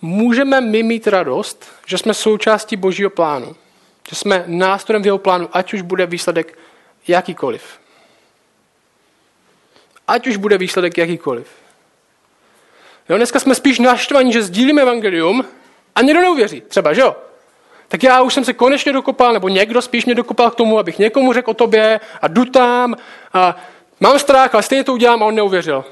Můžeme 0.01 0.61
my 0.61 0.83
mít 0.83 1.07
radost, 1.07 1.71
že 1.85 1.97
jsme 1.97 2.13
součástí 2.13 2.75
božího 2.75 3.09
plánu. 3.09 3.55
Že 4.09 4.15
jsme 4.15 4.43
nástrojem 4.47 5.03
v 5.03 5.05
jeho 5.05 5.17
plánu, 5.17 5.49
ať 5.51 5.73
už 5.73 5.81
bude 5.81 6.05
výsledek 6.05 6.57
jakýkoliv. 7.07 7.79
Ať 10.07 10.27
už 10.27 10.37
bude 10.37 10.57
výsledek 10.57 10.97
jakýkoliv. 10.97 11.60
Jo, 13.11 13.17
dneska 13.17 13.39
jsme 13.39 13.55
spíš 13.55 13.79
naštvaní, 13.79 14.33
že 14.33 14.43
sdílíme 14.43 14.81
evangelium 14.81 15.45
a 15.95 16.01
někdo 16.01 16.21
neuvěří. 16.21 16.61
Třeba, 16.61 16.93
že 16.93 17.01
jo? 17.01 17.15
Tak 17.87 18.03
já 18.03 18.21
už 18.21 18.33
jsem 18.33 18.45
se 18.45 18.53
konečně 18.53 18.93
dokopal, 18.93 19.33
nebo 19.33 19.49
někdo 19.49 19.81
spíš 19.81 20.05
mě 20.05 20.15
dokopal 20.15 20.51
k 20.51 20.55
tomu, 20.55 20.79
abych 20.79 20.99
někomu 20.99 21.33
řekl 21.33 21.51
o 21.51 21.53
tobě 21.53 21.99
a 22.21 22.27
jdu 22.27 22.45
tam 22.45 22.95
a 23.33 23.55
mám 23.99 24.19
strach, 24.19 24.53
ale 24.53 24.63
stejně 24.63 24.83
to 24.83 24.93
udělám 24.93 25.23
a 25.23 25.25
on 25.25 25.35
neuvěřil. 25.35 25.85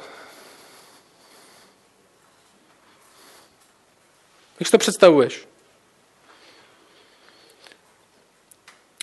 Jak 4.60 4.68
si 4.68 4.72
to 4.72 4.78
představuješ? 4.78 5.48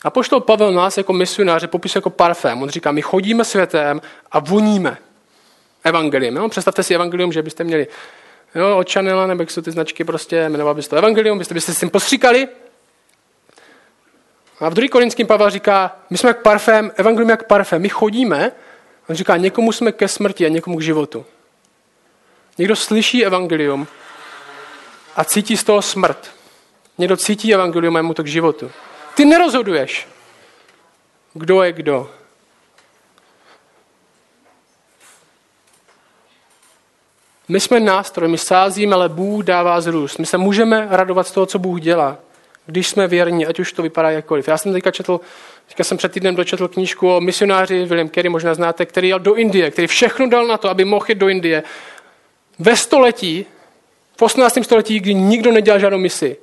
A 0.04 0.10
poštol 0.10 0.40
Pavel 0.40 0.72
nás 0.72 0.98
jako 0.98 1.12
misionáře 1.12 1.66
popisuje 1.66 1.98
jako 1.98 2.10
parfém. 2.10 2.62
On 2.62 2.68
říká, 2.68 2.92
my 2.92 3.02
chodíme 3.02 3.44
světem 3.44 4.00
a 4.32 4.38
voníme 4.38 4.98
evangeliem. 5.86 6.36
Jo? 6.36 6.48
Představte 6.48 6.82
si 6.82 6.94
evangelium, 6.94 7.32
že 7.32 7.42
byste 7.42 7.64
měli 7.64 7.86
jo, 8.54 8.78
od 8.78 8.92
Chanela, 8.92 9.26
nebo 9.26 9.42
jak 9.42 9.50
jsou 9.50 9.62
ty 9.62 9.70
značky 9.70 10.04
prostě, 10.04 10.48
jmenoval 10.48 10.74
byste 10.74 10.90
to 10.90 10.96
evangelium, 10.96 11.38
byste, 11.38 11.54
byste 11.54 11.74
s 11.74 11.80
tím 11.80 11.90
postříkali. 11.90 12.48
A 14.60 14.68
v 14.68 14.74
druhý 14.74 14.88
korinským 14.88 15.26
Pavel 15.26 15.50
říká, 15.50 15.96
my 16.10 16.18
jsme 16.18 16.30
jak 16.30 16.42
parfém, 16.42 16.92
evangelium 16.96 17.30
jak 17.30 17.46
parfém, 17.46 17.82
my 17.82 17.88
chodíme, 17.88 18.52
on 19.08 19.16
říká, 19.16 19.36
někomu 19.36 19.72
jsme 19.72 19.92
ke 19.92 20.08
smrti 20.08 20.46
a 20.46 20.48
někomu 20.48 20.76
k 20.76 20.82
životu. 20.82 21.26
Někdo 22.58 22.76
slyší 22.76 23.24
evangelium 23.24 23.86
a 25.16 25.24
cítí 25.24 25.56
z 25.56 25.64
toho 25.64 25.82
smrt. 25.82 26.30
Někdo 26.98 27.16
cítí 27.16 27.54
evangelium 27.54 27.96
a 27.96 28.02
mu 28.02 28.14
to 28.14 28.22
k 28.22 28.26
životu. 28.26 28.70
Ty 29.14 29.24
nerozhoduješ, 29.24 30.08
kdo 31.34 31.62
je 31.62 31.72
kdo. 31.72 32.10
My 37.48 37.60
jsme 37.60 37.80
nástroj, 37.80 38.28
my 38.28 38.38
sázíme, 38.38 38.94
ale 38.94 39.08
Bůh 39.08 39.44
dává 39.44 39.80
zrůst. 39.80 40.18
My 40.18 40.26
se 40.26 40.38
můžeme 40.38 40.86
radovat 40.90 41.26
z 41.26 41.32
toho, 41.32 41.46
co 41.46 41.58
Bůh 41.58 41.80
dělá, 41.80 42.18
když 42.66 42.88
jsme 42.88 43.08
věrní, 43.08 43.46
ať 43.46 43.60
už 43.60 43.72
to 43.72 43.82
vypadá 43.82 44.10
jakkoliv. 44.10 44.48
Já 44.48 44.58
jsem 44.58 44.72
teďka 44.72 44.90
četl, 44.90 45.20
teďka 45.66 45.84
jsem 45.84 45.98
před 45.98 46.12
týdnem 46.12 46.34
dočetl 46.34 46.68
knížku 46.68 47.16
o 47.16 47.20
misionáři 47.20 47.84
William 47.84 48.10
Carey, 48.10 48.28
možná 48.28 48.54
znáte, 48.54 48.86
který 48.86 49.08
jel 49.08 49.18
do 49.18 49.34
Indie, 49.34 49.70
který 49.70 49.86
všechno 49.86 50.28
dal 50.28 50.46
na 50.46 50.58
to, 50.58 50.68
aby 50.68 50.84
mohl 50.84 51.06
jít 51.08 51.18
do 51.18 51.28
Indie. 51.28 51.62
Ve 52.58 52.76
století, 52.76 53.46
v 54.16 54.22
18. 54.22 54.58
století, 54.62 55.00
kdy 55.00 55.14
nikdo 55.14 55.52
nedělal 55.52 55.80
žádnou 55.80 55.98
misi. 55.98 56.36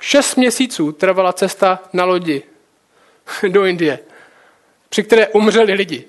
Šest 0.00 0.36
měsíců 0.36 0.92
trvala 0.92 1.32
cesta 1.32 1.82
na 1.92 2.04
lodi 2.04 2.42
do 3.48 3.64
Indie, 3.64 3.98
při 4.88 5.02
které 5.02 5.28
umřeli 5.28 5.72
lidi. 5.72 6.04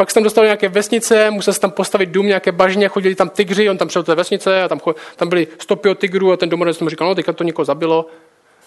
Pak 0.00 0.10
jsem 0.10 0.22
dostal 0.22 0.44
nějaké 0.44 0.68
vesnice, 0.68 1.30
musel 1.30 1.52
jsem 1.52 1.60
tam 1.60 1.70
postavit 1.70 2.06
dům, 2.06 2.26
nějaké 2.26 2.52
bažně, 2.52 2.88
chodili 2.88 3.14
tam 3.14 3.28
tygři, 3.28 3.70
on 3.70 3.78
tam 3.78 3.88
přijel 3.88 4.02
do 4.02 4.06
té 4.06 4.14
vesnice 4.14 4.62
a 4.62 4.68
tam, 4.68 4.80
tam 5.16 5.28
byly 5.28 5.48
stopy 5.58 5.88
od 5.88 5.98
tygru 5.98 6.32
a 6.32 6.36
ten 6.36 6.48
domorodec 6.48 6.78
mu 6.78 6.88
říkal, 6.88 7.08
no 7.08 7.14
teďka 7.14 7.32
to 7.32 7.44
někoho 7.44 7.64
zabilo. 7.64 8.06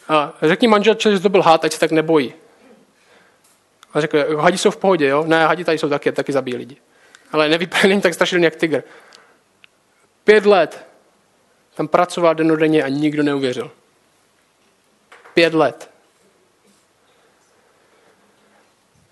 A 0.07 0.33
řekni 0.41 0.67
manželče, 0.67 1.11
že 1.11 1.19
to 1.19 1.29
byl 1.29 1.41
had, 1.41 1.65
ať 1.65 1.73
se 1.73 1.79
tak 1.79 1.91
nebojí. 1.91 2.33
A 3.93 4.01
řekl, 4.01 4.37
hadi 4.37 4.57
jsou 4.57 4.71
v 4.71 4.77
pohodě, 4.77 5.07
jo? 5.07 5.23
Ne, 5.27 5.47
hadi 5.47 5.63
tady 5.63 5.77
jsou 5.77 5.89
taky, 5.89 6.11
taky 6.11 6.31
zabíjí 6.31 6.57
lidi. 6.57 6.77
Ale 7.31 7.49
nevypadá, 7.49 7.99
tak 8.01 8.13
strašilný 8.13 8.43
jak 8.43 8.55
tygr. 8.55 8.83
Pět 10.23 10.45
let 10.45 10.85
tam 11.75 11.87
pracoval 11.87 12.35
denodenně 12.35 12.83
a 12.83 12.87
nikdo 12.87 13.23
neuvěřil. 13.23 13.71
Pět 15.33 15.53
let. 15.53 15.89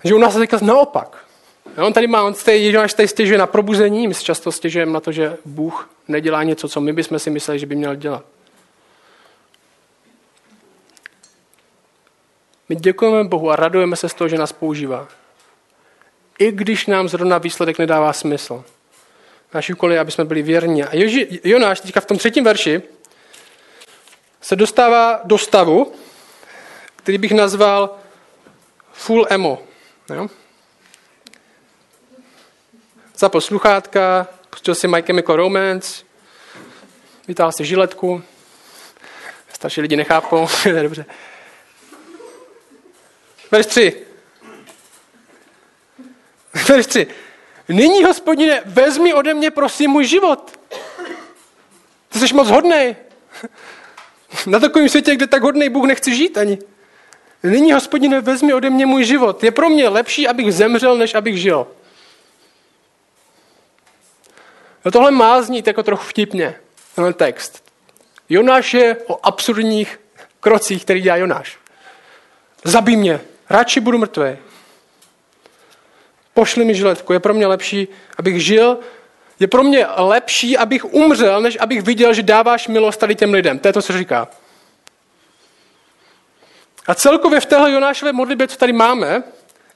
Že 0.03 0.15
u 0.15 0.17
nás 0.17 0.33
je 0.33 0.39
teďka 0.39 0.65
naopak. 0.65 1.28
On 1.77 1.93
tady 1.93 2.07
má, 2.07 2.23
on 2.23 2.33
Ježíš 2.47 2.93
tady 2.93 3.07
stěžuje 3.07 3.37
na 3.37 3.47
probuzení, 3.47 4.07
my 4.07 4.13
si 4.13 4.23
často 4.23 4.51
stěžujeme 4.51 4.91
na 4.91 4.99
to, 4.99 5.11
že 5.11 5.37
Bůh 5.45 5.89
nedělá 6.07 6.43
něco, 6.43 6.69
co 6.69 6.81
my 6.81 6.93
bychom 6.93 7.19
si 7.19 7.29
mysleli, 7.29 7.59
že 7.59 7.65
by 7.65 7.75
měl 7.75 7.95
dělat. 7.95 8.25
My 12.69 12.75
děkujeme 12.75 13.23
Bohu 13.23 13.51
a 13.51 13.55
radujeme 13.55 13.95
se 13.95 14.09
z 14.09 14.13
toho, 14.13 14.27
že 14.27 14.37
nás 14.37 14.51
používá. 14.51 15.07
I 16.39 16.51
když 16.51 16.85
nám 16.85 17.09
zrovna 17.09 17.37
výsledek 17.37 17.79
nedává 17.79 18.13
smysl. 18.13 18.63
Náš 19.53 19.69
úkol 19.69 19.99
aby 19.99 20.11
jsme 20.11 20.25
byli 20.25 20.41
věrní. 20.41 20.83
A 20.83 20.95
Joži, 20.95 21.39
Jonáš 21.43 21.79
teďka 21.79 22.01
v 22.01 22.05
tom 22.05 22.17
třetím 22.17 22.43
verši 22.43 22.81
se 24.41 24.55
dostává 24.55 25.21
do 25.23 25.37
stavu, 25.37 25.93
který 26.95 27.17
bych 27.17 27.31
nazval 27.31 27.95
full 28.93 29.27
emo. 29.29 29.61
Jo? 30.13 30.27
Zapl 33.19 33.41
sluchátka, 33.41 34.27
pustil 34.49 34.75
si 34.75 34.87
My 34.87 35.01
Chemical 35.01 35.35
Romance, 35.35 36.03
vytáhl 37.27 37.51
si 37.51 37.65
žiletku. 37.65 38.23
Starší 39.53 39.81
lidi 39.81 39.95
nechápou, 39.95 40.47
dobře. 40.81 41.05
Verš 43.51 43.65
3. 43.65 44.05
Verš 46.69 46.85
3. 46.85 47.07
Nyní, 47.69 48.03
hospodine, 48.03 48.61
vezmi 48.65 49.13
ode 49.13 49.33
mě, 49.33 49.51
prosím, 49.51 49.91
můj 49.91 50.05
život. 50.05 50.59
Ty 52.09 52.19
jsi 52.19 52.33
moc 52.33 52.49
hodnej. 52.49 52.95
Na 54.45 54.59
takovém 54.59 54.89
světě, 54.89 55.15
kde 55.15 55.27
tak 55.27 55.43
hodnej 55.43 55.69
Bůh 55.69 55.85
nechce 55.85 56.15
žít 56.15 56.37
ani. 56.37 56.59
Nyní, 57.43 57.71
hospodine, 57.71 58.21
vezmi 58.21 58.53
ode 58.53 58.69
mě 58.69 58.85
můj 58.85 59.03
život. 59.03 59.43
Je 59.43 59.51
pro 59.51 59.69
mě 59.69 59.89
lepší, 59.89 60.27
abych 60.27 60.53
zemřel, 60.53 60.97
než 60.97 61.15
abych 61.15 61.41
žil. 61.41 61.67
No 64.85 64.91
tohle 64.91 65.11
má 65.11 65.41
znít 65.41 65.67
jako 65.67 65.83
trochu 65.83 66.03
vtipně, 66.03 66.55
tenhle 66.95 67.13
text. 67.13 67.63
Jonáš 68.29 68.73
je 68.73 68.97
o 69.07 69.19
absurdních 69.23 69.99
krocích, 70.39 70.83
který 70.83 71.01
dělá 71.01 71.15
Jonáš. 71.15 71.57
Zabij 72.63 72.95
mě, 72.95 73.21
radši 73.49 73.79
budu 73.79 73.97
mrtvý. 73.97 74.37
Pošli 76.33 76.65
mi 76.65 76.75
žiletku, 76.75 77.13
je 77.13 77.19
pro 77.19 77.33
mě 77.33 77.47
lepší, 77.47 77.87
abych 78.17 78.43
žil, 78.43 78.79
je 79.39 79.47
pro 79.47 79.63
mě 79.63 79.85
lepší, 79.97 80.57
abych 80.57 80.93
umřel, 80.93 81.41
než 81.41 81.57
abych 81.59 81.81
viděl, 81.81 82.13
že 82.13 82.23
dáváš 82.23 82.67
milost 82.67 82.99
tady 82.99 83.15
těm 83.15 83.33
lidem. 83.33 83.59
To 83.59 83.67
je 83.67 83.73
to, 83.73 83.81
co 83.81 83.97
říká. 83.97 84.27
A 86.87 86.95
celkově 86.95 87.39
v 87.39 87.45
téhle 87.45 87.71
Jonášové 87.71 88.13
modlitbě, 88.13 88.47
co 88.47 88.57
tady 88.57 88.73
máme, 88.73 89.23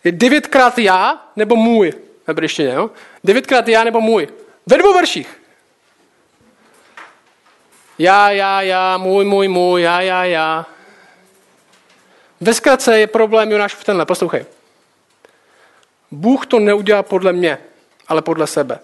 je 0.03 0.11
devětkrát 0.11 0.79
já 0.79 1.27
nebo 1.35 1.55
můj. 1.55 1.93
Hebrejštině, 2.27 2.73
jo? 2.73 2.89
Devětkrát 3.23 3.67
já 3.67 3.83
nebo 3.83 4.01
můj. 4.01 4.27
Ve 4.65 4.77
dvou 4.77 4.93
verších. 4.93 5.41
Já, 7.99 8.31
já, 8.31 8.61
já, 8.61 8.97
můj, 8.97 9.25
můj, 9.25 9.47
můj, 9.47 9.81
já, 9.81 10.01
já, 10.01 10.25
já. 10.25 10.65
Ve 12.41 12.53
zkratce 12.53 12.99
je 12.99 13.07
problém 13.07 13.51
Jonáš 13.51 13.73
v 13.75 13.83
tenhle, 13.83 14.05
poslouchej. 14.05 14.45
Bůh 16.11 16.45
to 16.45 16.59
neudělá 16.59 17.03
podle 17.03 17.33
mě, 17.33 17.57
ale 18.07 18.21
podle 18.21 18.47
sebe. 18.47 18.79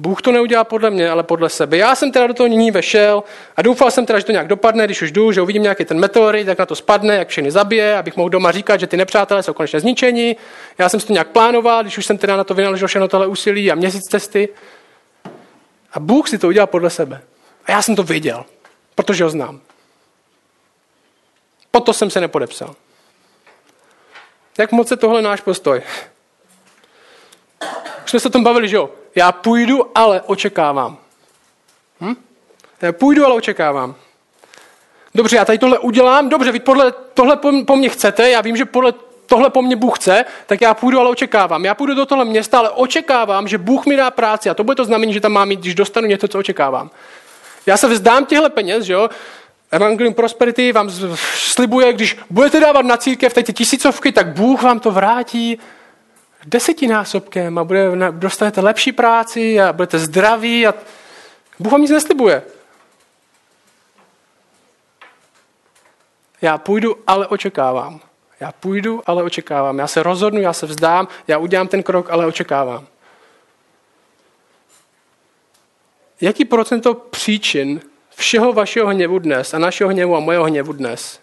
Bůh 0.00 0.22
to 0.22 0.32
neudělá 0.32 0.64
podle 0.64 0.90
mě, 0.90 1.10
ale 1.10 1.22
podle 1.22 1.48
sebe. 1.48 1.76
Já 1.76 1.94
jsem 1.94 2.12
teda 2.12 2.26
do 2.26 2.34
toho 2.34 2.46
nyní 2.46 2.70
vešel 2.70 3.22
a 3.56 3.62
doufal 3.62 3.90
jsem 3.90 4.06
teda, 4.06 4.18
že 4.18 4.24
to 4.24 4.32
nějak 4.32 4.48
dopadne, 4.48 4.84
když 4.84 5.02
už 5.02 5.12
jdu, 5.12 5.32
že 5.32 5.42
uvidím 5.42 5.62
nějaký 5.62 5.84
ten 5.84 6.00
meteorit, 6.00 6.48
jak 6.48 6.58
na 6.58 6.66
to 6.66 6.74
spadne, 6.76 7.16
jak 7.16 7.28
všechny 7.28 7.50
zabije, 7.50 7.96
abych 7.96 8.16
mohl 8.16 8.30
doma 8.30 8.52
říkat, 8.52 8.80
že 8.80 8.86
ty 8.86 8.96
nepřátelé 8.96 9.42
jsou 9.42 9.52
konečně 9.52 9.80
zničeni. 9.80 10.36
Já 10.78 10.88
jsem 10.88 11.00
si 11.00 11.06
to 11.06 11.12
nějak 11.12 11.28
plánoval, 11.28 11.82
když 11.82 11.98
už 11.98 12.06
jsem 12.06 12.18
teda 12.18 12.36
na 12.36 12.44
to 12.44 12.54
vynaložil 12.54 12.88
všechno 12.88 13.08
tohle 13.08 13.26
úsilí 13.26 13.72
a 13.72 13.74
měsíc 13.74 14.04
cesty. 14.04 14.48
A 15.92 16.00
Bůh 16.00 16.28
si 16.28 16.38
to 16.38 16.48
udělal 16.48 16.66
podle 16.66 16.90
sebe. 16.90 17.20
A 17.64 17.72
já 17.72 17.82
jsem 17.82 17.96
to 17.96 18.02
viděl, 18.02 18.44
protože 18.94 19.24
ho 19.24 19.30
znám. 19.30 19.60
Proto 21.70 21.92
jsem 21.92 22.10
se 22.10 22.20
nepodepsal. 22.20 22.74
Jak 24.58 24.72
moc 24.72 24.90
je 24.90 24.96
tohle 24.96 25.22
náš 25.22 25.40
postoj? 25.40 25.82
Jsme 28.10 28.20
se 28.20 28.28
o 28.28 28.30
tom 28.30 28.44
bavili, 28.44 28.68
že 28.68 28.76
jo? 28.76 28.90
Já 29.14 29.32
půjdu, 29.32 29.86
ale 29.94 30.20
očekávám. 30.20 30.98
Hm? 32.00 32.14
Já 32.82 32.92
půjdu, 32.92 33.26
ale 33.26 33.34
očekávám. 33.34 33.94
Dobře, 35.14 35.36
já 35.36 35.44
tady 35.44 35.58
tohle 35.58 35.78
udělám, 35.78 36.28
dobře, 36.28 36.52
vy 36.52 36.60
podle, 36.60 36.92
tohle 37.14 37.36
po, 37.36 37.52
po 37.66 37.76
mně 37.76 37.88
chcete, 37.88 38.30
já 38.30 38.40
vím, 38.40 38.56
že 38.56 38.64
podle 38.64 38.94
tohle 39.26 39.50
po 39.50 39.62
mně 39.62 39.76
Bůh 39.76 39.98
chce, 39.98 40.24
tak 40.46 40.60
já 40.60 40.74
půjdu, 40.74 41.00
ale 41.00 41.10
očekávám. 41.10 41.64
Já 41.64 41.74
půjdu 41.74 41.94
do 41.94 42.06
tohle 42.06 42.24
města, 42.24 42.58
ale 42.58 42.70
očekávám, 42.70 43.48
že 43.48 43.58
Bůh 43.58 43.86
mi 43.86 43.96
dá 43.96 44.10
práci 44.10 44.50
a 44.50 44.54
to 44.54 44.64
bude 44.64 44.74
to 44.74 44.84
znamení, 44.84 45.12
že 45.12 45.20
tam 45.20 45.32
mám 45.32 45.48
mít, 45.48 45.60
když 45.60 45.74
dostanu 45.74 46.06
něco, 46.06 46.28
co 46.28 46.38
očekávám. 46.38 46.90
Já 47.66 47.76
se 47.76 47.88
vzdám 47.88 48.26
těchto 48.26 48.50
peněz, 48.50 48.84
že 48.84 48.92
jo? 48.92 49.08
Evangelium 49.70 50.14
Prosperity 50.14 50.72
vám 50.72 50.90
slibuje, 51.34 51.92
když 51.92 52.16
budete 52.30 52.60
dávat 52.60 52.84
na 52.84 52.96
církev 52.96 53.34
teď 53.34 53.56
tisícovky, 53.56 54.12
tak 54.12 54.26
Bůh 54.26 54.62
vám 54.62 54.80
to 54.80 54.90
vrátí 54.90 55.58
desetinásobkem 56.44 57.58
a 57.58 57.64
bude, 57.64 57.90
dostanete 58.10 58.60
lepší 58.60 58.92
práci 58.92 59.60
a 59.60 59.72
budete 59.72 59.98
zdraví 59.98 60.66
a 60.66 60.74
Bůh 61.58 61.72
vám 61.72 61.80
nic 61.80 61.90
neslibuje. 61.90 62.42
Já 66.42 66.58
půjdu, 66.58 66.96
ale 67.06 67.26
očekávám. 67.26 68.00
Já 68.40 68.52
půjdu, 68.52 69.02
ale 69.06 69.22
očekávám. 69.22 69.78
Já 69.78 69.86
se 69.86 70.02
rozhodnu, 70.02 70.40
já 70.40 70.52
se 70.52 70.66
vzdám, 70.66 71.08
já 71.28 71.38
udělám 71.38 71.68
ten 71.68 71.82
krok, 71.82 72.10
ale 72.10 72.26
očekávám. 72.26 72.86
Jaký 76.20 76.44
procento 76.44 76.94
příčin 76.94 77.80
všeho 78.16 78.52
vašeho 78.52 78.88
hněvu 78.88 79.18
dnes 79.18 79.54
a 79.54 79.58
našeho 79.58 79.90
hněvu 79.90 80.16
a 80.16 80.20
mojeho 80.20 80.44
hněvu 80.44 80.72
dnes, 80.72 81.20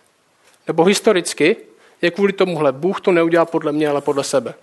nebo 0.68 0.84
historicky, 0.84 1.58
je 2.02 2.12
kvůli 2.12 2.34
tomuhle. 2.34 2.72
Bůh 2.72 3.02
to 3.02 3.12
neudělal 3.12 3.46
podle 3.46 3.72
mě, 3.72 3.90
ale 3.90 4.02
podle 4.02 4.24
sebe. 4.24 4.54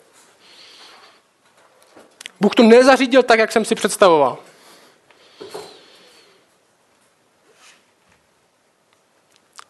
Bůh 2.44 2.54
to 2.54 2.62
nezařídil 2.62 3.22
tak, 3.22 3.38
jak 3.38 3.52
jsem 3.52 3.64
si 3.64 3.74
představoval. 3.74 4.38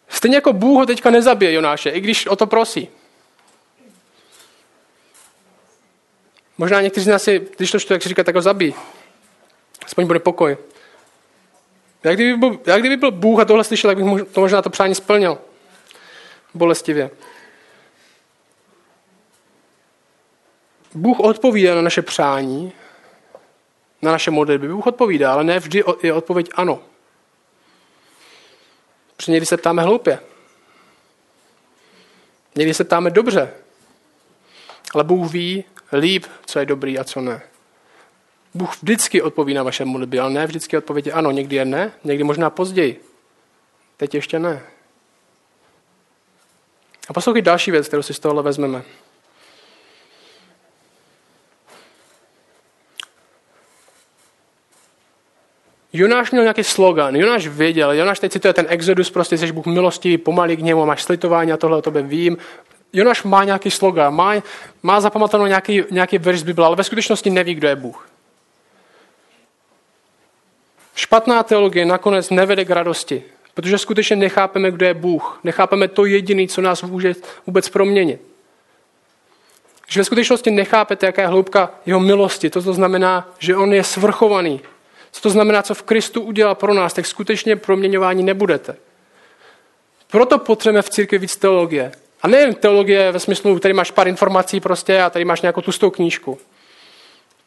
Stejně 0.09 0.37
jako 0.37 0.53
Bůh 0.53 0.79
ho 0.79 0.87
teďka 0.87 1.11
nezabije 1.11 1.53
Jonáše, 1.53 1.91
i 1.91 2.01
když 2.01 2.27
o 2.27 2.37
to 2.37 2.47
prosí. 2.47 2.89
Možná 6.59 6.81
někteří 6.81 7.05
z 7.05 7.09
nás 7.09 7.23
si, 7.23 7.49
když 7.57 7.71
to 7.71 7.79
jak 7.91 8.03
si 8.03 8.09
říká, 8.09 8.25
tak 8.25 8.35
ho 8.35 8.43
zabij. 8.43 8.75
Aspoň 9.87 10.07
bude 10.07 10.19
pokoj. 10.19 10.57
Jak 12.05 12.15
kdyby, 12.15 12.37
byl, 12.37 12.61
jak 12.67 12.81
kdyby 12.81 12.97
byl 12.97 13.11
Bůh 13.11 13.41
a 13.41 13.45
tohle 13.45 13.65
slyšel, 13.65 13.91
tak 13.91 14.05
bych 14.05 14.29
to 14.33 14.41
možná 14.41 14.63
to 14.63 14.71
přání 14.71 14.95
splnil. 14.95 15.39
Bolestivě. 16.55 17.11
Bůh 20.95 21.21
odpovídá 21.21 21.75
na 21.75 21.83
naše 21.83 22.03
přání, 22.03 22.73
na 24.03 24.13
naše 24.13 24.31
modlitby. 24.31 24.69
Bůh 24.69 24.87
odpovídá, 24.87 25.33
ale 25.33 25.45
ne 25.45 25.59
vždy 25.59 25.85
je 26.03 26.13
odpověď 26.13 26.51
ano. 26.55 26.83
Protože 29.17 29.33
někdy 29.33 29.47
se 29.47 29.57
ptáme 29.57 29.83
hloupě. 29.83 30.19
Někdy 32.55 32.75
se 32.75 32.85
ptáme 32.85 33.11
dobře. 33.11 33.55
Ale 34.95 35.05
Bůh 35.05 35.33
ví 35.33 35.65
líp, 35.93 36.27
co 36.47 36.59
je 36.59 36.67
dobrý 36.67 36.99
a 36.99 37.05
co 37.05 37.21
ne. 37.21 37.43
Bůh 38.55 38.77
vždycky 38.83 39.23
odpoví 39.23 39.55
na 39.55 39.63
vaše 39.63 39.85
modlitby, 39.85 40.19
ale 40.19 40.31
ne 40.31 40.47
vždycky 40.47 40.77
odpověď 40.77 41.11
ano. 41.13 41.31
Někdy 41.31 41.57
je 41.57 41.65
ne, 41.65 41.93
někdy 42.05 42.25
možná 42.25 42.51
později. 42.51 43.05
Teď 43.97 44.15
ještě 44.15 44.39
ne. 44.39 44.63
A 47.09 47.13
poslouchej 47.13 47.43
další 47.43 47.71
věc, 47.71 47.89
kterou 47.89 48.03
si 48.03 48.15
z 48.15 48.19
tohohle 48.19 48.43
vezmeme. 48.43 48.83
Jonáš 55.97 56.31
měl 56.31 56.45
nějaký 56.45 56.65
slogan, 56.65 57.17
Jonáš 57.17 57.47
věděl, 57.47 57.93
Jonáš 57.93 58.19
teď 58.19 58.33
cituje 58.33 58.55
ten 58.55 58.67
Exodus, 58.69 59.11
prostě 59.11 59.39
jsi 59.39 59.53
Bůh 59.53 59.67
milostivý, 59.67 60.19
pomalý 60.19 60.57
k 60.57 60.61
němu, 60.61 60.87
máš 60.87 61.03
slitování 61.03 61.53
a 61.53 61.57
tohle 61.57 61.77
o 61.77 61.83
tobě 61.83 62.03
vím. 62.03 62.37
Jonáš 62.93 63.23
má 63.23 63.45
nějaký 63.45 63.71
slogan, 63.71 64.15
má, 64.15 64.35
má 64.83 65.01
zapamatovaný 65.01 65.49
nějaký, 65.49 65.83
nějaký 65.91 66.19
verš 66.19 66.41
z 66.41 66.43
Bible, 66.43 66.67
ale 66.67 66.77
ve 66.77 66.85
skutečnosti 66.85 67.31
neví, 67.31 67.55
kdo 67.55 67.69
je 67.69 67.77
Bůh. 67.77 68.09
Špatná 70.95 71.43
teologie 71.43 71.87
nakonec 71.87 72.31
nevede 72.31 72.65
k 72.65 72.71
radosti, 72.71 73.23
protože 73.55 73.79
skutečně 73.79 74.17
nechápeme, 74.17 74.71
kdo 74.71 74.87
je 74.87 74.95
Bůh. 74.95 75.41
Nechápeme 75.45 75.89
to 75.89 76.05
jediné, 76.05 76.47
co 76.49 76.61
nás 76.61 76.83
může 76.83 77.15
vůbec 77.47 77.69
proměnit. 77.69 78.21
Že 79.89 80.01
ve 80.01 80.05
skutečnosti 80.05 80.51
nechápete, 80.51 81.07
jaká 81.07 81.23
je 81.23 81.29
hloubka 81.29 81.71
jeho 81.87 82.01
milosti. 82.01 82.51
To, 82.51 82.63
to 82.63 82.73
znamená, 82.73 83.29
že 83.39 83.57
on 83.57 83.75
je 83.75 83.85
svrchovaný, 83.85 84.61
co 85.15 85.21
to 85.21 85.31
znamená, 85.31 85.63
co 85.63 85.75
v 85.75 85.83
Kristu 85.83 86.21
udělal 86.21 86.55
pro 86.55 86.75
nás, 86.75 86.93
tak 86.93 87.07
skutečně 87.07 87.57
proměňování 87.57 88.23
nebudete. 88.23 88.77
Proto 90.11 90.39
potřebujeme 90.39 90.83
v 90.83 90.91
církvi 90.91 91.19
víc 91.19 91.37
teologie. 91.37 91.93
A 92.23 92.29
nejen 92.29 92.55
teologie 92.55 93.13
ve 93.13 93.21
smyslu, 93.21 93.59
tady 93.59 93.75
máš 93.75 93.91
pár 93.91 94.09
informací 94.09 94.61
prostě 94.61 95.03
a 95.03 95.11
tady 95.11 95.25
máš 95.25 95.41
nějakou 95.41 95.61
tustou 95.61 95.91
knížku. 95.91 96.39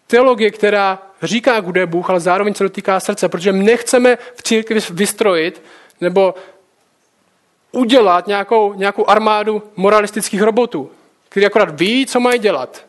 Teologie, 0.08 0.52
která 0.52 1.00
říká, 1.24 1.60
kdo 1.60 1.80
je 1.80 1.86
Bůh, 1.86 2.10
ale 2.10 2.20
zároveň 2.20 2.54
se 2.54 2.64
dotýká 2.64 3.00
srdce, 3.00 3.30
protože 3.30 3.52
my 3.52 3.64
nechceme 3.64 4.18
v 4.36 4.44
církvi 4.44 4.80
vystrojit 4.90 5.64
nebo 6.02 6.36
udělat 7.72 8.28
nějakou, 8.28 8.74
nějakou 8.74 9.10
armádu 9.10 9.64
moralistických 9.76 10.42
robotů, 10.42 10.92
kteří 11.30 11.46
akorát 11.46 11.80
ví, 11.80 12.06
co 12.06 12.20
mají 12.20 12.40
dělat 12.40 12.87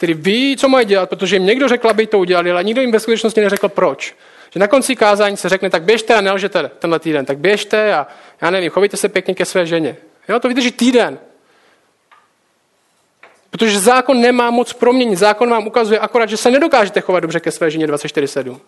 který 0.00 0.14
ví, 0.14 0.56
co 0.56 0.68
mají 0.68 0.86
dělat, 0.86 1.08
protože 1.08 1.36
jim 1.36 1.46
někdo 1.46 1.68
řekl, 1.68 1.88
aby 1.88 2.06
to 2.06 2.18
udělali, 2.18 2.50
ale 2.50 2.64
nikdo 2.64 2.80
jim 2.80 2.92
ve 2.92 3.00
skutečnosti 3.00 3.40
neřekl 3.40 3.68
proč. 3.68 4.16
Že 4.50 4.60
na 4.60 4.68
konci 4.68 4.96
kázání 4.96 5.36
se 5.36 5.48
řekne, 5.48 5.70
tak 5.70 5.82
běžte 5.82 6.14
a 6.14 6.20
nelžete 6.20 6.70
tenhle 6.78 6.98
týden, 6.98 7.26
tak 7.26 7.38
běžte 7.38 7.94
a 7.94 8.06
já 8.40 8.50
nevím, 8.50 8.70
chovejte 8.70 8.96
se 8.96 9.08
pěkně 9.08 9.34
ke 9.34 9.44
své 9.44 9.66
ženě. 9.66 9.96
Jo, 10.28 10.40
to 10.40 10.48
vydrží 10.48 10.72
týden. 10.72 11.18
Protože 13.50 13.78
zákon 13.78 14.20
nemá 14.20 14.50
moc 14.50 14.72
proměnit. 14.72 15.18
Zákon 15.18 15.50
vám 15.50 15.66
ukazuje 15.66 15.98
akorát, 15.98 16.28
že 16.28 16.36
se 16.36 16.50
nedokážete 16.50 17.00
chovat 17.00 17.20
dobře 17.20 17.40
ke 17.40 17.50
své 17.50 17.70
ženě 17.70 17.86
24-7. 17.86 18.58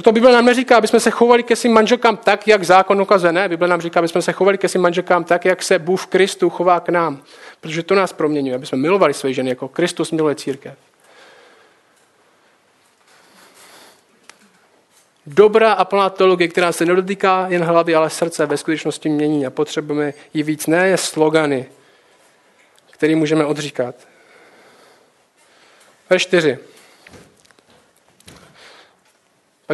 Proto 0.00 0.12
Bible 0.12 0.32
nám 0.32 0.44
neříká, 0.44 0.76
aby 0.76 0.88
jsme 0.88 1.00
se 1.00 1.10
chovali 1.10 1.42
ke 1.42 1.56
svým 1.56 1.72
manželkám 1.72 2.16
tak, 2.16 2.48
jak 2.48 2.64
zákon 2.64 3.02
ukazuje. 3.02 3.32
Ne, 3.32 3.48
Bible 3.48 3.68
nám 3.68 3.80
říká, 3.80 4.00
aby 4.00 4.08
jsme 4.08 4.22
se 4.22 4.32
chovali 4.32 4.58
ke 4.58 4.68
svým 4.68 4.82
manželkám 4.82 5.24
tak, 5.24 5.44
jak 5.44 5.62
se 5.62 5.78
Bůh 5.78 6.02
v 6.02 6.06
Kristu 6.06 6.50
chová 6.50 6.80
k 6.80 6.88
nám. 6.88 7.22
Protože 7.60 7.82
to 7.82 7.94
nás 7.94 8.12
proměňuje, 8.12 8.54
aby 8.54 8.66
jsme 8.66 8.78
milovali 8.78 9.14
své 9.14 9.32
ženy, 9.32 9.48
jako 9.48 9.68
Kristus 9.68 10.10
miluje 10.10 10.34
církev. 10.34 10.74
Dobrá 15.26 15.72
a 15.72 15.84
plná 15.84 16.10
teologie, 16.10 16.48
která 16.48 16.72
se 16.72 16.86
nedotýká 16.86 17.46
jen 17.48 17.62
hlavy, 17.64 17.94
ale 17.94 18.10
srdce, 18.10 18.46
ve 18.46 18.56
skutečnosti 18.56 19.08
mění 19.08 19.46
a 19.46 19.50
potřebujeme 19.50 20.12
ji 20.34 20.42
víc. 20.42 20.66
Ne 20.66 20.96
slogany, 20.96 21.66
který 22.90 23.14
můžeme 23.14 23.44
odříkat. 23.44 23.94
Verš 26.10 26.22
4. 26.22 26.58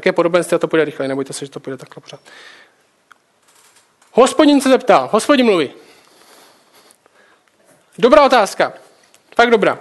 Je 0.05 0.13
podobenství 0.13 0.55
a 0.55 0.59
to 0.59 0.69
půjde 0.69 0.85
rychle, 0.85 1.09
nebojte 1.09 1.33
se, 1.33 1.45
že 1.45 1.51
to 1.51 1.61
půjde 1.61 1.77
takhle 1.77 2.01
pořád. 2.01 2.21
Hospodin 4.13 4.61
se 4.61 4.69
zeptá, 4.69 5.09
hospodin 5.13 5.47
mluví. 5.47 5.73
Dobrá 7.99 8.25
otázka. 8.25 8.73
Tak 9.35 9.51
dobrá. 9.51 9.79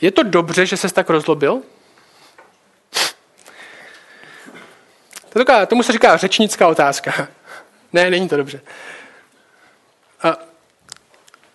Je 0.00 0.10
to 0.10 0.22
dobře, 0.22 0.66
že 0.66 0.76
se 0.76 0.94
tak 0.94 1.10
rozlobil? 1.10 1.62
To 5.28 5.38
taková, 5.38 5.66
tomu 5.66 5.82
se 5.82 5.92
říká 5.92 6.16
řečnická 6.16 6.68
otázka. 6.68 7.28
Ne, 7.94 8.10
není 8.10 8.28
to 8.28 8.36
dobře. 8.36 8.60
A 10.22 10.36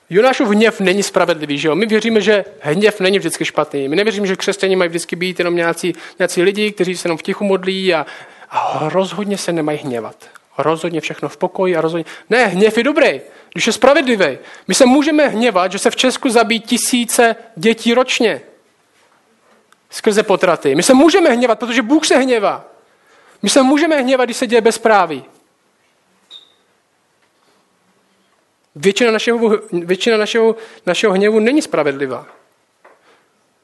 Jonášův 0.09 0.49
hněv 0.49 0.79
není 0.79 1.03
spravedlivý, 1.03 1.57
že 1.57 1.67
jo? 1.67 1.75
My 1.75 1.85
věříme, 1.85 2.21
že 2.21 2.45
hněv 2.59 2.99
není 2.99 3.19
vždycky 3.19 3.45
špatný. 3.45 3.87
My 3.87 3.95
nevěříme, 3.95 4.27
že 4.27 4.35
křesťané 4.35 4.75
mají 4.75 4.89
vždycky 4.89 5.15
být 5.15 5.39
jenom 5.39 5.55
nějací, 5.55 5.93
nějací 6.19 6.41
lidi, 6.41 6.71
kteří 6.71 6.97
se 6.97 7.07
jenom 7.07 7.17
v 7.17 7.21
tichu 7.21 7.43
modlí 7.43 7.93
a, 7.93 8.05
a 8.49 8.89
rozhodně 8.89 9.37
se 9.37 9.53
nemají 9.53 9.77
hněvat. 9.77 10.15
Rozhodně 10.57 11.01
všechno 11.01 11.29
v 11.29 11.37
pokoji 11.37 11.75
a 11.75 11.81
rozhodně... 11.81 12.05
Ne, 12.29 12.45
hněv 12.45 12.77
je 12.77 12.83
dobrý, 12.83 13.21
když 13.53 13.67
je 13.67 13.73
spravedlivý. 13.73 14.37
My 14.67 14.75
se 14.75 14.85
můžeme 14.85 15.27
hněvat, 15.27 15.71
že 15.71 15.79
se 15.79 15.91
v 15.91 15.95
Česku 15.95 16.29
zabíjí 16.29 16.59
tisíce 16.59 17.35
dětí 17.55 17.93
ročně 17.93 18.41
skrze 19.89 20.23
potraty. 20.23 20.75
My 20.75 20.83
se 20.83 20.93
můžeme 20.93 21.29
hněvat, 21.29 21.59
protože 21.59 21.81
Bůh 21.81 22.05
se 22.05 22.17
hněvá. 22.17 22.65
My 23.43 23.49
se 23.49 23.63
můžeme 23.63 24.01
hněvat, 24.01 24.25
když 24.27 24.37
se 24.37 24.47
děje 24.47 24.61
bezpráví. 24.61 25.23
Většina 28.79 29.11
našeho, 29.11 29.59
většina 29.71 30.17
našeho, 30.17 30.55
našeho 30.85 31.13
hněvu 31.13 31.39
není 31.39 31.61
spravedlivá. 31.61 32.27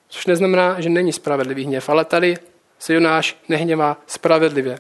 Což 0.10 0.26
neznamená, 0.26 0.82
že 0.82 0.90
není 0.90 1.14
spravedlivý 1.14 1.64
hněv, 1.66 1.90
ale 1.90 2.06
tady 2.06 2.38
se 2.80 2.94
Jonáš 2.94 3.38
nehněvá 3.50 3.98
spravedlivě. 4.08 4.80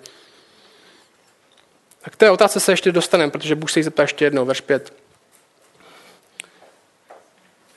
Tak 2.01 2.13
k 2.13 2.15
té 2.15 2.31
otázce 2.31 2.59
se 2.59 2.71
ještě 2.71 2.91
dostaneme, 2.91 3.31
protože 3.31 3.55
Bůh 3.55 3.71
se 3.71 3.79
jí 3.79 3.83
zeptá 3.83 4.01
ještě 4.01 4.25
jednou, 4.25 4.45
verš 4.45 4.61
5. 4.61 4.93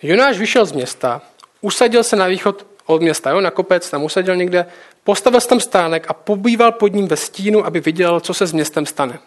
Jonáš 0.03 0.39
vyšel 0.39 0.67
z 0.67 0.73
města, 0.73 1.23
usadil 1.61 2.05
se 2.05 2.17
na 2.17 2.27
východ 2.27 2.67
od 2.87 3.03
města, 3.03 3.31
jo, 3.31 3.41
na 3.41 3.51
kopec, 3.51 3.91
tam 3.91 4.05
usadil 4.05 4.37
někde, 4.37 4.67
postavil 5.05 5.41
tam 5.41 5.61
stánek 5.61 6.07
a 6.09 6.13
pobýval 6.13 6.73
pod 6.73 6.93
ním 6.93 7.09
ve 7.09 7.17
stínu, 7.17 7.67
aby 7.67 7.81
viděl, 7.81 8.21
co 8.21 8.35
se 8.35 8.47
s 8.47 8.53
městem 8.53 8.87
stane. 8.87 9.19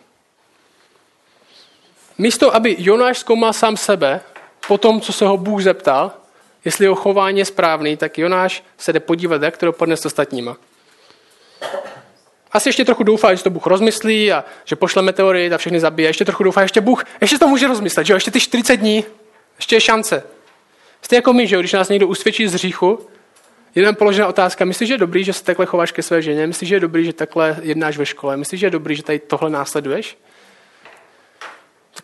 Místo, 2.19 2.55
aby 2.55 2.75
Jonáš 2.79 3.17
zkoumal 3.17 3.53
sám 3.53 3.77
sebe, 3.77 4.21
po 4.67 4.77
tom, 4.77 5.01
co 5.01 5.13
se 5.13 5.25
ho 5.25 5.37
Bůh 5.37 5.61
zeptal, 5.61 6.11
jestli 6.65 6.85
jeho 6.85 6.95
chování 6.95 7.39
je 7.39 7.45
správný, 7.45 7.97
tak 7.97 8.17
Jonáš 8.17 8.63
se 8.77 8.93
jde 8.93 8.99
podívat, 8.99 9.41
jak 9.41 9.57
to 9.57 9.65
dopadne 9.65 9.97
s 9.97 10.05
ostatníma. 10.05 10.57
Asi 12.51 12.69
ještě 12.69 12.85
trochu 12.85 13.03
doufá, 13.03 13.35
že 13.35 13.43
to 13.43 13.49
Bůh 13.49 13.65
rozmyslí 13.65 14.31
a 14.31 14.43
že 14.65 14.75
pošle 14.75 15.01
meteorit 15.01 15.53
a 15.53 15.57
všechny 15.57 15.79
zabije. 15.79 16.09
Ještě 16.09 16.25
trochu 16.25 16.43
doufá, 16.43 16.61
ještě 16.61 16.81
Bůh, 16.81 17.03
ještě 17.21 17.37
to 17.37 17.47
může 17.47 17.67
rozmyslet, 17.67 18.07
že 18.07 18.13
jo? 18.13 18.17
Ještě 18.17 18.31
ty 18.31 18.39
40 18.39 18.75
dní, 18.75 19.05
ještě 19.57 19.75
je 19.75 19.81
šance. 19.81 20.23
Jste 21.01 21.15
jako 21.15 21.33
my, 21.33 21.47
že 21.47 21.55
jo? 21.55 21.59
Když 21.59 21.73
nás 21.73 21.89
někdo 21.89 22.07
usvědčí 22.07 22.47
z 22.47 22.53
hříchu, 22.53 22.99
Jenom 23.75 23.95
položená 23.95 24.27
otázka, 24.27 24.65
myslíš, 24.65 24.87
že 24.87 24.93
je 24.93 24.97
dobrý, 24.97 25.23
že 25.23 25.33
se 25.33 25.43
takhle 25.43 25.65
chováš 25.65 25.91
ke 25.91 26.01
své 26.01 26.21
ženě? 26.21 26.47
Myslíš, 26.47 26.69
že 26.69 26.75
je 26.75 26.79
dobrý, 26.79 27.05
že 27.05 27.13
takhle 27.13 27.57
jednáš 27.61 27.97
ve 27.97 28.05
škole? 28.05 28.37
Myslíš, 28.37 28.59
že 28.59 28.65
je 28.65 28.71
dobrý, 28.71 28.95
že 28.95 29.03
tady 29.03 29.19
tohle 29.19 29.49
následuješ? 29.49 30.17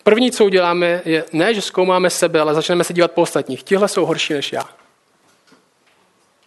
První, 0.07 0.31
co 0.31 0.45
uděláme, 0.45 1.01
je 1.05 1.25
ne, 1.33 1.53
že 1.53 1.61
zkoumáme 1.61 2.09
sebe, 2.09 2.41
ale 2.41 2.53
začneme 2.53 2.83
se 2.83 2.93
dívat 2.93 3.11
po 3.11 3.21
ostatních. 3.21 3.63
Tihle 3.63 3.87
jsou 3.87 4.05
horší 4.05 4.33
než 4.33 4.53
já. 4.53 4.69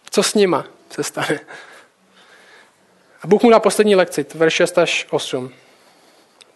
Co 0.09 0.23
s 0.23 0.33
nima 0.33 0.65
se 0.89 1.03
stane? 1.03 1.39
A 3.21 3.27
Bůh 3.27 3.43
mu 3.43 3.49
dá 3.49 3.59
poslední 3.59 3.95
lekci, 3.95 4.25
verš 4.33 4.53
6 4.53 4.77
až 4.77 5.07
8. 5.09 5.51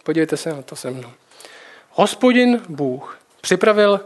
Podívejte 0.04 0.38
se 0.38 0.54
na 0.54 0.62
to 0.62 0.76
se 0.76 0.92
mnou. 0.92 1.12
Hospodin 1.90 2.62
Bůh 2.70 3.20
připravil 3.42 4.00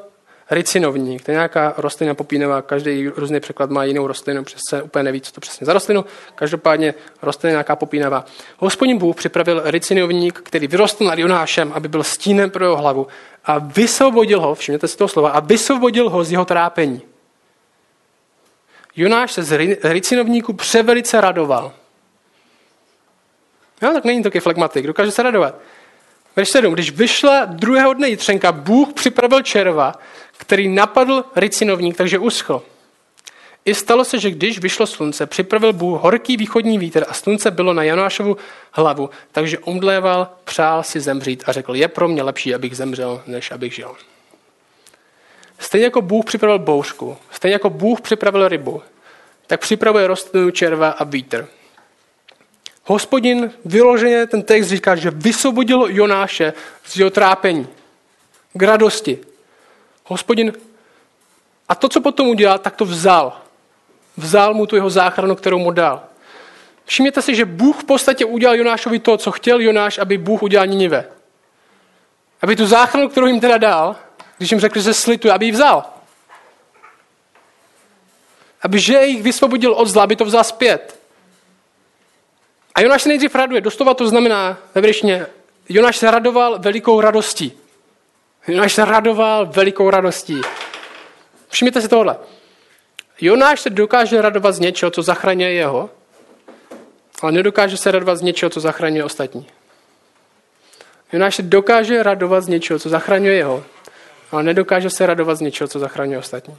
ricinovník, 0.50 1.26
to 1.26 1.32
je 1.32 1.34
nějaká 1.34 1.74
rostlina 1.78 2.14
popínová, 2.14 2.62
každý 2.62 3.08
různý 3.08 3.40
překlad 3.40 3.70
má 3.70 3.84
jinou 3.84 4.08
rostlinu, 4.08 4.44
přesně 4.44 4.82
úplně 4.82 5.04
neví, 5.04 5.22
co 5.22 5.32
to 5.32 5.42
přesně 5.42 5.66
za 5.66 5.74
rostlinu, 5.74 6.06
každopádně 6.36 6.94
rostlina 7.22 7.52
nějaká 7.52 7.76
popínavá. 7.76 8.26
Hospodin 8.58 8.98
Bůh 8.98 9.16
připravil 9.16 9.62
ricinovník, 9.66 10.40
který 10.44 10.68
vyrostl 10.68 11.06
nad 11.06 11.20
Jonášem, 11.20 11.72
aby 11.74 11.88
byl 11.88 12.04
stínem 12.04 12.50
pro 12.50 12.66
jeho 12.66 12.78
hlavu 12.78 13.08
a 13.46 13.58
vysvobodil 13.58 14.42
ho, 14.42 14.56
všimněte 14.56 14.88
si 14.88 14.98
toho 14.98 15.08
slova, 15.08 15.30
a 15.30 15.40
vysvobodil 15.40 16.10
ho 16.10 16.24
z 16.24 16.32
jeho 16.32 16.46
trápení. 16.46 17.02
Jonáš 18.96 19.32
se 19.32 19.44
z 19.44 19.58
ricinovníku 19.84 20.54
převelice 20.54 21.22
radoval. 21.22 21.74
No, 23.82 23.94
tak 23.94 24.06
není 24.06 24.24
taky 24.24 24.40
flegmatik, 24.40 24.88
dokáže 24.88 25.12
se 25.12 25.24
radovat. 25.24 25.56
Verš 26.38 26.50
7. 26.50 26.74
Když 26.74 26.92
vyšla 26.92 27.46
druhého 27.46 27.94
dne 27.94 28.10
jitřenka, 28.10 28.52
Bůh 28.52 28.94
připravil 28.94 29.42
červa, 29.42 29.94
který 30.38 30.68
napadl 30.68 31.26
ricinovník, 31.36 31.98
takže 31.98 32.20
uschl. 32.20 32.64
I 33.66 33.76
stalo 33.76 34.06
se, 34.06 34.20
že 34.20 34.32
když 34.32 34.60
vyšlo 34.60 34.88
slunce, 34.88 35.26
připravil 35.26 35.74
Bůh 35.74 36.02
horký 36.02 36.38
východní 36.38 36.78
vítr 36.78 37.06
a 37.10 37.14
slunce 37.14 37.52
bylo 37.52 37.74
na 37.74 37.84
Janášovu 37.84 38.38
hlavu, 38.72 39.10
takže 39.32 39.60
omdléval, 39.60 40.30
přál 40.44 40.84
si 40.84 41.00
zemřít 41.00 41.44
a 41.48 41.52
řekl, 41.52 41.76
je 41.76 41.88
pro 41.88 42.08
mě 42.08 42.24
lepší, 42.24 42.56
abych 42.56 42.78
zemřel, 42.78 43.22
než 43.28 43.52
abych 43.52 43.76
žil. 43.76 43.96
Stejně 45.60 45.86
jako 45.86 46.02
Bůh 46.02 46.26
připravil 46.26 46.60
bouřku, 46.60 47.18
stejně 47.32 47.54
jako 47.54 47.70
Bůh 47.70 48.02
připravil 48.02 48.48
rybu, 48.48 48.82
tak 49.48 49.62
připravuje 49.62 50.08
rostlinu 50.08 50.52
červa 50.52 50.90
a 50.90 51.04
vítr. 51.04 51.48
Hospodin 52.90 53.52
vyloženě 53.66 54.28
ten 54.28 54.44
text 54.44 54.68
říká, 54.68 54.96
že 54.96 55.12
vysvobodil 55.12 55.88
Jonáše 55.90 56.54
z 56.84 56.98
jeho 56.98 57.10
trápení, 57.10 57.68
k 58.54 58.64
radosti. 58.64 59.20
Hospodin 60.06 60.54
a 61.70 61.76
to, 61.76 61.90
co 61.90 62.02
potom 62.02 62.28
udělal, 62.28 62.60
tak 62.60 62.76
to 62.76 62.86
vzal. 62.86 63.42
Vzal 64.18 64.54
mu 64.54 64.66
tu 64.66 64.76
jeho 64.76 64.90
záchranu, 64.90 65.36
kterou 65.36 65.60
mu 65.60 65.72
dal. 65.72 66.04
Všimněte 66.86 67.22
si, 67.22 67.36
že 67.36 67.46
Bůh 67.46 67.82
v 67.82 67.84
podstatě 67.84 68.26
udělal 68.26 68.56
Jonášovi 68.56 69.00
to, 69.00 69.18
co 69.18 69.32
chtěl 69.32 69.62
Jonáš, 69.62 69.98
aby 69.98 70.18
Bůh 70.18 70.44
udělal 70.44 70.68
Ninive. 70.68 71.06
Aby 72.42 72.56
tu 72.56 72.66
záchranu, 72.66 73.10
kterou 73.10 73.28
jim 73.28 73.40
teda 73.40 73.58
dal, 73.58 73.96
když 74.38 74.52
jim 74.52 74.60
řekl, 74.60 74.80
že 74.80 74.84
se 74.84 74.94
slituje, 74.94 75.34
aby 75.34 75.46
ji 75.46 75.52
vzal. 75.52 75.86
Aby 78.62 78.80
že 78.80 79.06
jich 79.06 79.24
vysvobodil 79.24 79.74
od 79.74 79.88
zla, 79.88 80.04
aby 80.04 80.16
to 80.16 80.26
vzal 80.26 80.44
zpět. 80.44 80.97
A 82.78 82.82
Jonáš 82.82 83.02
se 83.02 83.10
nejdřív 83.10 83.36
raduje. 83.36 83.62
Dostova 83.62 83.94
to 83.94 84.08
znamená 84.08 84.58
ve 84.76 84.92
Jonáš 85.70 85.98
se 85.98 86.12
radoval 86.12 86.60
velikou 86.60 87.02
radostí. 87.02 87.54
Jonáš 88.48 88.74
se 88.74 88.86
radoval 88.86 89.46
velikou 89.46 89.90
radostí. 89.90 90.42
Všimněte 91.50 91.82
si 91.82 91.88
tohle. 91.88 92.18
Jonáš 93.22 93.62
se 93.62 93.70
dokáže 93.70 94.22
radovat 94.22 94.56
z 94.56 94.60
něčeho, 94.60 94.92
co 94.92 95.02
zachraňuje 95.02 95.54
jeho, 95.54 95.90
ale 97.22 97.32
nedokáže 97.32 97.78
se 97.78 97.92
radovat 97.92 98.18
z 98.18 98.22
něčeho, 98.22 98.50
co 98.50 98.60
zachraňuje 98.60 99.04
ostatní. 99.04 99.48
Jonáš 101.14 101.36
se 101.36 101.42
dokáže 101.42 102.04
radovat 102.04 102.44
z 102.44 102.48
něčeho, 102.48 102.80
co 102.80 102.90
zachraňuje 102.90 103.34
jeho, 103.34 103.64
ale 104.32 104.44
nedokáže 104.44 104.90
se 104.90 105.06
radovat 105.06 105.38
z 105.38 105.42
něčeho, 105.42 105.68
co 105.68 105.80
zachraňuje 105.80 106.18
ostatní. 106.18 106.58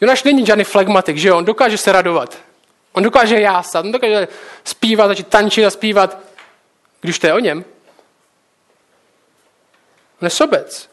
Jonáš 0.00 0.22
není 0.22 0.46
žádný 0.46 0.64
flegmatik, 0.64 1.16
že 1.16 1.28
jo? 1.28 1.38
On 1.38 1.44
dokáže 1.44 1.78
se 1.78 1.92
radovat. 1.92 2.47
On 2.92 3.02
dokáže 3.02 3.40
jásat, 3.40 3.84
on 3.84 3.92
dokáže 3.92 4.28
zpívat, 4.64 5.08
začít 5.08 5.28
tančit 5.28 5.64
a 5.64 5.70
zpívat, 5.70 6.18
když 7.00 7.18
to 7.18 7.26
je 7.26 7.34
o 7.34 7.38
něm. 7.38 7.64
On 10.20 10.26
je 10.26 10.30
sobec. 10.30 10.90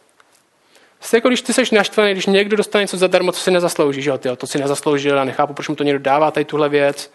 Jste 1.01 1.17
jako 1.17 1.27
když 1.27 1.41
ty 1.41 1.53
jsi 1.53 1.75
naštvaný, 1.75 2.11
když 2.11 2.25
někdo 2.25 2.57
dostane 2.57 2.83
něco 2.83 2.97
zadarmo, 2.97 3.31
co 3.31 3.39
si 3.39 3.51
nezaslouží, 3.51 4.01
že 4.01 4.09
jo, 4.09 4.35
to 4.35 4.47
si 4.47 4.57
nezasloužil 4.57 5.19
a 5.19 5.23
nechápu, 5.23 5.53
proč 5.53 5.67
mu 5.67 5.75
to 5.75 5.83
někdo 5.83 5.99
dává, 5.99 6.31
tady 6.31 6.45
tuhle 6.45 6.69
věc. 6.69 7.11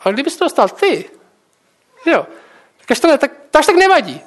Ale 0.00 0.14
kdybys 0.14 0.36
to 0.36 0.44
dostal 0.44 0.68
ty, 0.68 1.10
jo, 2.06 2.26
tak 2.78 2.90
až 2.90 3.00
to 3.00 3.08
ne, 3.08 3.18
tak, 3.18 3.32
to 3.50 3.58
až 3.58 3.66
tak 3.66 3.76
nevadí. 3.76 4.20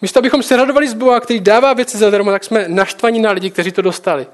Místo, 0.00 0.18
abychom 0.18 0.42
se 0.42 0.56
radovali 0.56 0.88
z 0.88 0.94
Boha, 0.94 1.20
který 1.20 1.40
dává 1.40 1.72
věci 1.72 1.98
zadarmo, 1.98 2.30
tak 2.30 2.44
jsme 2.44 2.68
naštvaní 2.68 3.20
na 3.20 3.30
lidi, 3.30 3.50
kteří 3.50 3.72
to 3.72 3.82
dostali. 3.82 4.26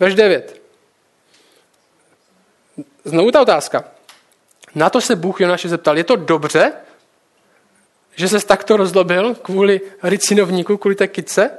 Verš 0.00 0.14
9. 0.14 0.57
Znovu 3.08 3.30
ta 3.30 3.42
otázka. 3.42 3.84
Na 4.74 4.90
to 4.90 5.00
se 5.00 5.16
Bůh 5.16 5.40
Jonáše 5.40 5.68
zeptal, 5.68 5.98
je 5.98 6.04
to 6.04 6.16
dobře, 6.16 6.72
že 8.16 8.28
se 8.28 8.46
takto 8.46 8.76
rozlobil 8.76 9.34
kvůli 9.34 9.80
ricinovníku, 10.02 10.76
kvůli 10.76 10.94
té 10.94 11.08
kytce? 11.08 11.50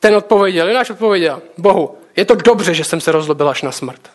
Ten 0.00 0.16
odpověděl, 0.16 0.68
Jonáš 0.68 0.90
odpověděl, 0.90 1.42
Bohu, 1.58 1.98
je 2.16 2.24
to 2.24 2.34
dobře, 2.34 2.74
že 2.74 2.84
jsem 2.84 3.00
se 3.00 3.12
rozlobil 3.12 3.48
až 3.48 3.62
na 3.62 3.72
smrt. 3.72 4.10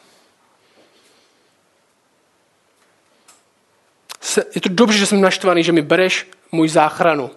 Je 4.55 4.61
to 4.61 4.69
dobře, 4.69 4.97
že 4.97 5.05
jsem 5.05 5.21
naštvaný, 5.21 5.63
že 5.63 5.71
mi 5.71 5.81
bereš 5.81 6.27
můj 6.51 6.69
záchranu 6.69 7.31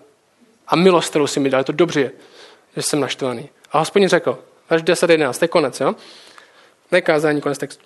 a 0.66 0.76
milost, 0.76 1.10
kterou 1.10 1.26
si 1.26 1.40
mi 1.40 1.50
dal. 1.50 1.60
Je 1.60 1.64
to 1.64 1.72
dobře, 1.72 2.12
že 2.76 2.82
jsem 2.82 3.00
naštvaný. 3.00 3.48
A 3.72 3.78
hospodin 3.78 4.08
řekl, 4.08 4.44
až 4.68 4.82
10, 4.82 5.10
11, 5.10 5.38
to 5.38 5.44
je 5.44 5.48
konec, 5.48 5.80
jo? 5.80 5.94
Nekázání, 6.92 7.40
konec 7.40 7.58
textu. 7.58 7.84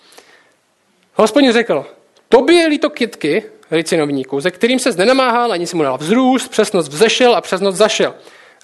Hospodin 1.15 1.53
řekl, 1.53 1.87
tobě 2.29 2.57
je 2.57 2.67
líto 2.67 2.91
kytky, 2.91 3.45
ricinovníku, 3.71 4.41
ze 4.41 4.51
kterým 4.51 4.79
se 4.79 4.93
nenamáhal, 4.93 5.53
ani 5.53 5.67
si 5.67 5.77
mu 5.77 5.83
dal 5.83 5.99
vzrůst, 5.99 6.51
přes 6.51 6.73
noc 6.73 6.89
vzešel 6.89 7.37
a 7.37 7.41
přes 7.41 7.61
noc 7.61 7.77
zašel. 7.77 8.15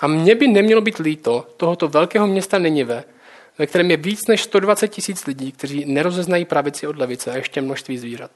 A 0.01 0.07
mně 0.07 0.35
by 0.35 0.49
nemělo 0.49 0.81
být 0.81 0.99
líto 0.99 1.47
tohoto 1.57 1.89
velkého 1.89 2.27
města 2.27 2.59
Ninive, 2.59 3.05
ve 3.59 3.67
kterém 3.67 3.91
je 3.91 3.97
víc 3.97 4.27
než 4.27 4.43
120 4.43 4.89
tisíc 4.89 5.27
lidí, 5.27 5.53
kteří 5.53 5.85
nerozeznají 5.85 6.45
pravici 6.45 6.87
od 6.87 6.97
levice 6.97 7.31
a 7.31 7.37
ještě 7.37 7.61
množství 7.61 7.99
zvířat. 7.99 8.31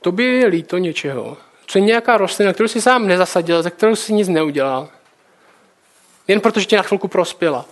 Tobě 0.00 0.26
je 0.26 0.46
líto 0.46 0.78
něčeho, 0.78 1.36
co 1.66 1.78
je 1.78 1.82
nějaká 1.82 2.16
rostlina, 2.16 2.52
kterou 2.52 2.68
si 2.68 2.82
sám 2.82 3.06
nezasadil, 3.06 3.62
ze 3.62 3.70
kterou 3.70 3.96
si 3.96 4.12
nic 4.12 4.28
neudělal. 4.28 4.88
Jen 6.28 6.40
protože 6.40 6.66
tě 6.66 6.76
na 6.76 6.82
chvilku 6.82 7.08
prospěla. 7.08 7.66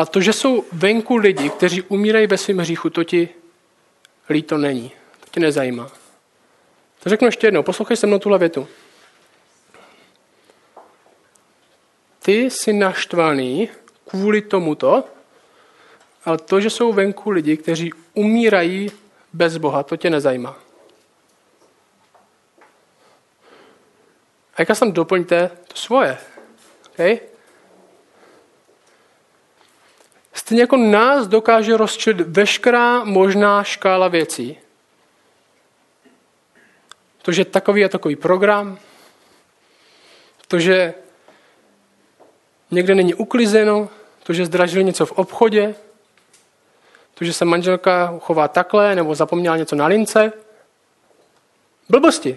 A 0.00 0.06
to, 0.06 0.20
že 0.20 0.32
jsou 0.32 0.64
venku 0.72 1.16
lidi, 1.16 1.50
kteří 1.50 1.82
umírají 1.82 2.26
ve 2.26 2.38
svém 2.38 2.58
hříchu, 2.58 2.90
to 2.90 3.04
ti 3.04 3.28
líto 4.30 4.58
není. 4.58 4.92
To 5.20 5.26
tě 5.30 5.40
nezajímá. 5.40 5.90
To 7.02 7.10
řeknu 7.10 7.28
ještě 7.28 7.46
jednou, 7.46 7.62
poslouchej 7.62 7.96
se 7.96 8.06
mnou 8.06 8.18
tuhle 8.18 8.38
větu. 8.38 8.68
Ty 12.22 12.50
jsi 12.50 12.72
naštvaný 12.72 13.68
kvůli 14.08 14.42
tomuto, 14.42 15.04
ale 16.24 16.38
to, 16.38 16.60
že 16.60 16.70
jsou 16.70 16.92
venku 16.92 17.30
lidi, 17.30 17.56
kteří 17.56 17.92
umírají 18.14 18.90
bez 19.32 19.56
Boha, 19.56 19.82
to 19.82 19.96
tě 19.96 20.10
nezajímá. 20.10 20.58
A 24.54 24.62
jak 24.62 24.78
tam 24.78 24.92
doplňte 24.92 25.50
to 25.68 25.76
svoje. 25.76 26.18
Okay? 26.90 27.29
Stejně 30.50 30.62
jako 30.62 30.76
nás 30.76 31.26
dokáže 31.26 31.76
rozčilit 31.76 32.20
veškerá 32.20 33.04
možná 33.04 33.64
škála 33.64 34.08
věcí. 34.08 34.58
To, 37.22 37.32
že 37.32 37.44
takový 37.44 37.84
a 37.84 37.88
takový 37.88 38.16
program, 38.16 38.78
to, 40.48 40.58
že 40.58 40.94
někde 42.70 42.94
není 42.94 43.14
uklizeno, 43.14 43.88
to, 44.22 44.32
že 44.32 44.46
zdražili 44.46 44.84
něco 44.84 45.06
v 45.06 45.12
obchodě, 45.12 45.74
to, 47.14 47.24
že 47.24 47.32
se 47.32 47.44
manželka 47.44 48.18
chová 48.22 48.48
takhle 48.48 48.94
nebo 48.94 49.14
zapomněla 49.14 49.56
něco 49.56 49.76
na 49.76 49.86
lince. 49.86 50.32
Blbosti. 51.88 52.36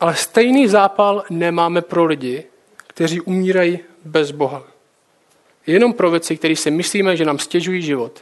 Ale 0.00 0.16
stejný 0.16 0.68
zápal 0.68 1.24
nemáme 1.30 1.82
pro 1.82 2.04
lidi, 2.04 2.49
kteří 3.00 3.20
umírají 3.20 3.78
bez 4.04 4.30
Boha. 4.30 4.62
Jenom 5.66 5.92
pro 5.92 6.10
věci, 6.10 6.36
které 6.36 6.56
si 6.56 6.70
myslíme, 6.70 7.16
že 7.16 7.24
nám 7.24 7.38
stěžují 7.38 7.82
život. 7.82 8.20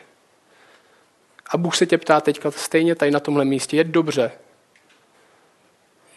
A 1.51 1.57
Bůh 1.57 1.77
se 1.77 1.87
tě 1.87 1.99
ptá 1.99 2.21
teďka 2.21 2.51
stejně 2.51 2.95
tady 2.95 3.11
na 3.11 3.21
tomhle 3.21 3.45
místě. 3.45 3.77
Je 3.77 3.85
dobře, 3.85 4.33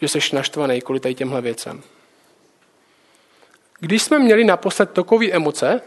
že 0.00 0.08
jsi 0.08 0.18
naštvaný 0.32 0.80
kvůli 0.80 1.00
tady 1.00 1.14
těmhle 1.14 1.40
věcem. 1.40 1.82
Když 3.80 4.02
jsme 4.02 4.18
měli 4.18 4.44
naposled 4.44 4.90
takové 4.90 5.30
emoce, 5.30 5.80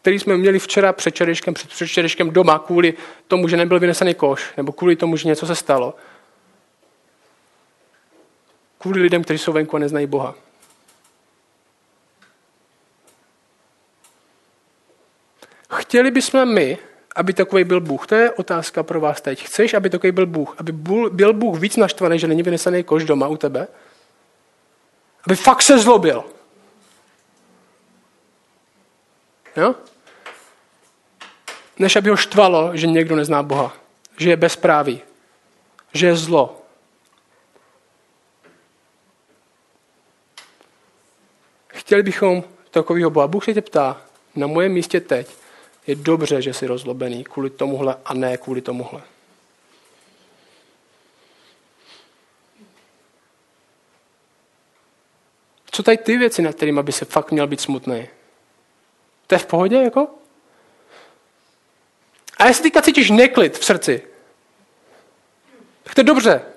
které 0.00 0.16
jsme 0.16 0.36
měli 0.36 0.58
včera, 0.58 0.92
předčerejškem, 0.92 1.54
předčerejškem 1.54 2.30
doma, 2.30 2.58
kvůli 2.58 2.94
tomu, 3.28 3.48
že 3.48 3.56
nebyl 3.56 3.80
vynesený 3.80 4.14
koš, 4.14 4.52
nebo 4.56 4.72
kvůli 4.72 4.96
tomu, 4.96 5.16
že 5.16 5.28
něco 5.28 5.46
se 5.46 5.56
stalo, 5.56 5.94
kvůli 8.78 9.02
lidem, 9.02 9.24
kteří 9.24 9.38
jsou 9.38 9.52
venku 9.52 9.76
a 9.76 9.78
neznají 9.78 10.06
Boha. 10.06 10.34
Chtěli 15.74 16.10
bychom 16.10 16.54
my, 16.54 16.78
aby 17.16 17.32
takový 17.32 17.64
byl 17.64 17.80
Bůh? 17.80 18.06
To 18.06 18.14
je 18.14 18.30
otázka 18.30 18.82
pro 18.82 19.00
vás 19.00 19.20
teď. 19.20 19.44
Chceš, 19.44 19.74
aby 19.74 19.90
takový 19.90 20.12
byl 20.12 20.26
Bůh? 20.26 20.54
Aby 20.58 20.72
byl 21.12 21.32
Bůh 21.32 21.58
víc 21.58 21.76
naštvaný, 21.76 22.18
že 22.18 22.28
není 22.28 22.42
vynesený 22.42 22.84
koš 22.84 23.04
doma 23.04 23.28
u 23.28 23.36
tebe? 23.36 23.68
Aby 25.26 25.36
fakt 25.36 25.62
se 25.62 25.78
zlobil. 25.78 26.24
Jo? 29.56 29.74
Než 31.78 31.96
aby 31.96 32.10
ho 32.10 32.16
štvalo, 32.16 32.70
že 32.76 32.86
někdo 32.86 33.16
nezná 33.16 33.42
Boha. 33.42 33.76
Že 34.16 34.30
je 34.30 34.36
bezpráví. 34.36 35.00
Že 35.92 36.06
je 36.06 36.16
zlo. 36.16 36.62
Chtěli 41.68 42.02
bychom 42.02 42.44
takového 42.70 43.10
Boha. 43.10 43.26
Bůh 43.26 43.44
se 43.44 43.54
tě 43.54 43.62
ptá, 43.62 44.00
na 44.36 44.46
mojem 44.46 44.72
místě 44.72 45.00
teď, 45.00 45.41
je 45.86 45.94
dobře, 45.94 46.42
že 46.42 46.54
jsi 46.54 46.66
rozlobený 46.66 47.24
kvůli 47.24 47.50
tomuhle 47.50 47.96
a 48.04 48.14
ne 48.14 48.36
kvůli 48.36 48.60
tomuhle. 48.60 49.02
Co 55.70 55.82
tady 55.82 55.98
ty 55.98 56.16
věci, 56.16 56.42
nad 56.42 56.54
kterými 56.54 56.82
by 56.82 56.92
se 56.92 57.04
fakt 57.04 57.32
měl 57.32 57.46
být 57.46 57.60
smutný? 57.60 58.08
To 59.26 59.34
je 59.34 59.38
v 59.38 59.46
pohodě, 59.46 59.76
jako? 59.76 60.08
A 62.38 62.46
jestli 62.46 62.62
teďka 62.62 62.82
cítíš 62.82 63.10
neklid 63.10 63.58
v 63.58 63.64
srdci, 63.64 64.02
tak 65.82 65.94
to 65.94 66.00
je 66.00 66.04
dobře. 66.04 66.51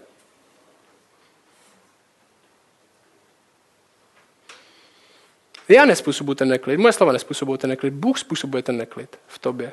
Já 5.69 5.85
nespůsobuji 5.85 6.35
ten 6.35 6.49
neklid, 6.49 6.77
moje 6.77 6.93
slova 6.93 7.11
nespůsobují 7.11 7.57
ten 7.57 7.69
neklid, 7.69 7.93
Bůh 7.93 8.19
způsobuje 8.19 8.63
ten 8.63 8.77
neklid 8.77 9.19
v 9.27 9.39
tobě. 9.39 9.71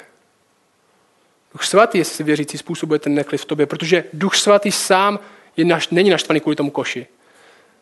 Duch 1.53 1.65
svatý, 1.65 1.99
jestli 1.99 2.17
si 2.17 2.23
věřící, 2.25 2.59
způsobuje 2.59 2.99
ten 2.99 3.15
neklid 3.15 3.39
v 3.39 3.45
tobě, 3.45 3.67
protože 3.67 4.05
Duch 4.13 4.37
svatý 4.37 4.73
sám 4.73 5.19
je 5.57 5.65
naš, 5.65 5.89
není 5.89 6.11
naštvaný 6.11 6.41
kvůli 6.41 6.57
tomu 6.57 6.71
koši. 6.71 7.07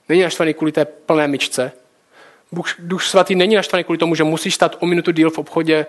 Není 0.09 0.23
naštvaný 0.23 0.55
kvůli 0.55 0.73
té 0.73 0.85
plné 0.85 1.29
myčce. 1.29 1.73
Duch, 2.53 2.75
Duch 2.79 3.03
svatý 3.03 3.35
není 3.35 3.55
naštvaný 3.55 3.85
kvůli 3.85 3.99
tomu, 3.99 4.15
že 4.15 4.25
musíš 4.25 4.55
stát 4.55 4.77
o 4.81 4.87
minutu 4.87 5.11
díl 5.11 5.31
v 5.31 5.39
obchodě, 5.39 5.87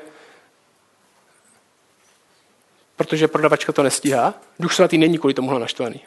protože 2.95 3.27
prodavačka 3.27 3.71
to 3.71 3.83
nestíhá. 3.83 4.33
Duch 4.59 4.73
svatý 4.73 4.97
není 4.97 5.17
kvůli 5.17 5.33
tomuhle 5.33 5.59
naštvaný. 5.59 6.01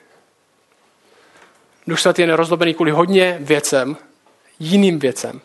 Duch 1.87 2.01
svatý 2.01 2.23
je 2.23 2.27
nerozlobený 2.27 2.75
kvůli 2.75 2.91
hodně 2.91 3.39
věcem, 3.41 3.97
jiným 4.59 4.99
věcem. 4.99 5.41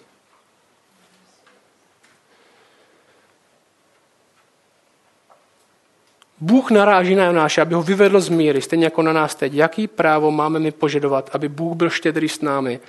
Bůh 6.42 6.72
naráží 6.72 7.16
na 7.16 7.26
Jonáše, 7.26 7.62
aby 7.62 7.76
ho 7.76 7.84
vyvedl 7.84 8.20
z 8.20 8.30
míry, 8.30 8.62
stejně 8.62 8.86
jako 8.86 9.02
na 9.02 9.14
nás 9.14 9.36
teď. 9.36 9.54
Jaký 9.54 9.88
právo 9.88 10.32
máme 10.32 10.60
mi 10.60 10.72
požadovat, 10.72 11.30
aby 11.34 11.50
Bůh 11.50 11.76
byl 11.76 11.90
štědrý 11.90 12.30
s 12.30 12.42
námi 12.42 12.80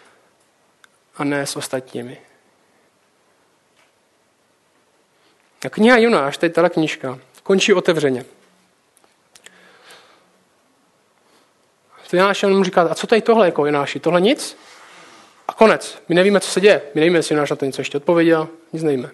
a 1.17 1.25
ne 1.25 1.47
s 1.47 1.57
ostatními? 1.57 2.19
A 5.67 5.71
kniha 5.71 5.97
Jonáš, 5.97 6.39
teď 6.39 6.53
tato 6.53 6.71
knižka, 6.71 7.19
končí 7.43 7.75
otevřeně. 7.75 8.25
Jonáš 12.13 12.43
jenom 12.43 12.65
říká, 12.65 12.83
a 12.83 12.95
co 12.95 13.07
tady 13.07 13.23
tohle 13.23 13.47
jako 13.47 13.67
Jonáši? 13.67 14.01
Tohle 14.01 14.21
nic? 14.21 14.57
A 15.49 15.53
konec. 15.53 16.03
My 16.09 16.15
nevíme, 16.15 16.41
co 16.41 16.51
se 16.51 16.61
děje. 16.61 16.83
My 16.95 17.01
nevíme, 17.01 17.19
jestli 17.19 17.35
Jonáš 17.35 17.51
na 17.51 17.57
to 17.57 17.65
něco 17.65 17.81
ještě 17.81 17.97
odpověděl. 17.97 18.49
Nic 18.73 18.83
nevíme. 18.83 19.11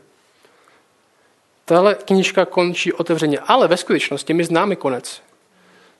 Tahle 1.68 1.94
knížka 1.94 2.44
končí 2.44 2.92
otevřeně, 2.92 3.38
ale 3.38 3.68
ve 3.68 3.76
skutečnosti 3.76 4.34
my 4.34 4.44
známe 4.44 4.76
konec. 4.76 5.22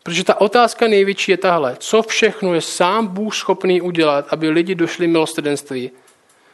Protože 0.03 0.25
ta 0.25 0.41
otázka 0.41 0.89
největší 0.89 1.31
je 1.31 1.37
tahle. 1.37 1.77
Co 1.79 2.03
všechno 2.03 2.55
je 2.55 2.61
sám 2.61 3.07
Bůh 3.07 3.35
schopný 3.35 3.81
udělat, 3.81 4.27
aby 4.31 4.51
lidi 4.51 4.75
došli 4.75 5.07
milostrdenství 5.07 5.91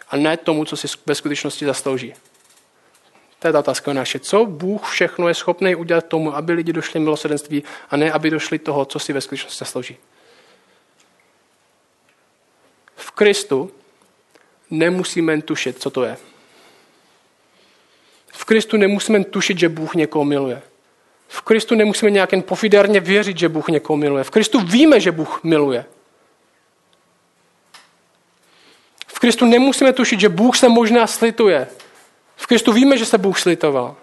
a 0.08 0.16
ne 0.16 0.36
tomu, 0.36 0.64
co 0.64 0.76
si 0.76 0.88
ve 1.06 1.14
skutečnosti 1.14 1.66
zaslouží. 1.66 2.14
To 3.38 3.48
je 3.48 3.52
ta 3.52 3.58
otázka 3.58 3.92
naše. 3.92 4.18
Co 4.18 4.46
Bůh 4.46 4.90
všechno 4.90 5.28
je 5.28 5.34
schopný 5.34 5.74
udělat 5.74 6.06
tomu, 6.06 6.36
aby 6.36 6.52
lidi 6.52 6.72
došli 6.72 7.00
milostrdenství 7.00 7.62
a 7.90 7.96
ne, 7.96 8.12
aby 8.12 8.30
došli 8.30 8.58
toho, 8.58 8.84
co 8.84 8.98
si 8.98 9.12
ve 9.12 9.20
skutečnosti 9.20 9.58
zaslouží. 9.58 9.96
V 12.96 13.10
Kristu 13.10 13.70
nemusíme 14.70 15.42
tušit, 15.42 15.82
co 15.82 15.90
to 15.90 16.04
je. 16.04 16.16
V 18.42 18.44
Kristu 18.44 18.76
nemusíme 18.76 19.24
tušit, 19.24 19.58
že 19.58 19.68
Bůh 19.68 19.94
někoho 19.94 20.24
miluje. 20.24 20.62
V 21.28 21.40
Kristu 21.40 21.74
nemusíme 21.74 22.10
nějak 22.10 22.32
jen 22.32 22.42
pofiderně 22.42 23.00
věřit, 23.00 23.38
že 23.38 23.48
Bůh 23.48 23.68
někoho 23.68 23.96
miluje. 23.96 24.24
V 24.24 24.30
Kristu 24.30 24.60
víme, 24.60 25.00
že 25.00 25.12
Bůh 25.12 25.44
miluje. 25.44 25.84
V 29.06 29.18
Kristu 29.18 29.46
nemusíme 29.46 29.92
tušit, 29.92 30.20
že 30.20 30.28
Bůh 30.28 30.56
se 30.56 30.68
možná 30.68 31.06
slituje. 31.06 31.68
V 32.36 32.46
Kristu 32.46 32.72
víme, 32.72 32.98
že 32.98 33.06
se 33.06 33.18
Bůh 33.18 33.38
slitoval. 33.38 33.96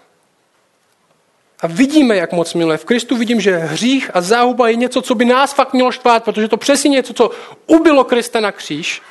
A 1.60 1.66
vidíme, 1.66 2.16
jak 2.16 2.32
moc 2.32 2.54
miluje. 2.54 2.78
V 2.78 2.84
Kristu 2.84 3.16
vidím, 3.16 3.40
že 3.40 3.56
hřích 3.56 4.10
a 4.14 4.20
záhuba 4.20 4.68
je 4.68 4.76
něco, 4.76 5.02
co 5.02 5.14
by 5.14 5.24
nás 5.24 5.52
fakt 5.52 5.72
mělo 5.72 5.92
štvát, 5.92 6.24
protože 6.24 6.48
to 6.48 6.56
přesně 6.56 6.88
něco, 6.88 7.14
co 7.14 7.30
ubilo 7.66 8.04
Krista 8.04 8.40
na 8.40 8.52
kříž. 8.52 9.02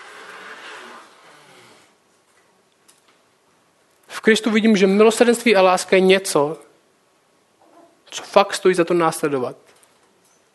V 4.12 4.22
Kristu 4.22 4.52
vidím, 4.52 4.78
že 4.78 4.88
milosrdenství 4.88 5.56
a 5.56 5.62
láska 5.62 5.96
je 5.96 6.02
něco, 6.02 6.58
co 8.06 8.24
fakt 8.24 8.54
stojí 8.54 8.76
za 8.76 8.86
to 8.86 8.94
následovat. 8.94 9.56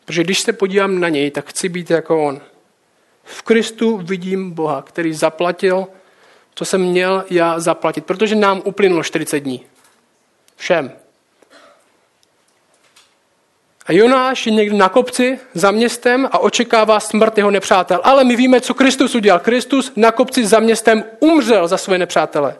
Protože 0.05 0.23
když 0.23 0.39
se 0.39 0.53
podívám 0.53 0.99
na 0.99 1.09
něj, 1.09 1.31
tak 1.31 1.49
chci 1.49 1.69
být 1.69 1.89
jako 1.89 2.23
on. 2.23 2.41
V 3.23 3.41
Kristu 3.41 3.97
vidím 3.97 4.51
Boha, 4.51 4.81
který 4.81 5.13
zaplatil, 5.13 5.87
co 6.55 6.65
jsem 6.65 6.81
měl 6.81 7.25
já 7.29 7.59
zaplatit, 7.59 8.05
protože 8.05 8.35
nám 8.35 8.61
uplynulo 8.65 9.03
40 9.03 9.39
dní. 9.39 9.65
Všem. 10.55 10.91
A 13.85 13.91
Jonáš 13.91 14.45
je 14.45 14.51
někde 14.51 14.77
na 14.77 14.89
kopci 14.89 15.39
za 15.53 15.71
městem 15.71 16.29
a 16.31 16.39
očekává 16.39 16.99
smrt 16.99 17.37
jeho 17.37 17.51
nepřátel. 17.51 18.01
Ale 18.03 18.23
my 18.23 18.35
víme, 18.35 18.61
co 18.61 18.73
Kristus 18.73 19.15
udělal. 19.15 19.39
Kristus 19.39 19.91
na 19.95 20.11
kopci 20.11 20.45
za 20.45 20.59
městem 20.59 21.03
umřel 21.19 21.67
za 21.67 21.77
své 21.77 21.97
nepřátele. 21.97 22.57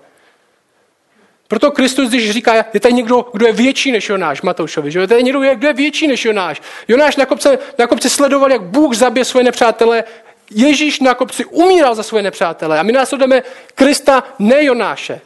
Proto 1.48 1.72
Kristus, 1.72 2.10
když 2.10 2.32
říká, 2.32 2.54
je 2.74 2.80
tady 2.80 2.94
někdo, 2.94 3.26
kdo 3.34 3.48
je 3.48 3.54
větší 3.54 3.92
než 3.92 4.10
Jonáš, 4.10 4.42
Matoušovi, 4.42 4.92
že 4.92 5.00
je 5.00 5.08
tady 5.08 5.24
někdo, 5.24 5.40
kdo 5.56 5.68
je 5.68 5.74
větší 5.74 6.08
než 6.08 6.26
Jonáš. 6.26 6.62
Jonáš 6.88 7.16
na 7.16 7.26
kopci, 7.26 7.50
na 7.80 7.88
kopci 7.88 8.10
sledoval, 8.10 8.52
jak 8.52 8.62
Bůh 8.62 8.96
zabije 8.96 9.26
svoje 9.26 9.44
nepřátele, 9.44 10.04
Ježíš 10.52 11.00
na 11.00 11.14
kopci 11.14 11.46
umíral 11.46 11.96
za 11.96 12.04
svoje 12.04 12.24
nepřátele 12.24 12.80
a 12.80 12.84
my 12.84 12.92
následujeme 12.92 13.44
Krista, 13.76 14.24
ne 14.40 14.64
Jonáše. 14.64 15.22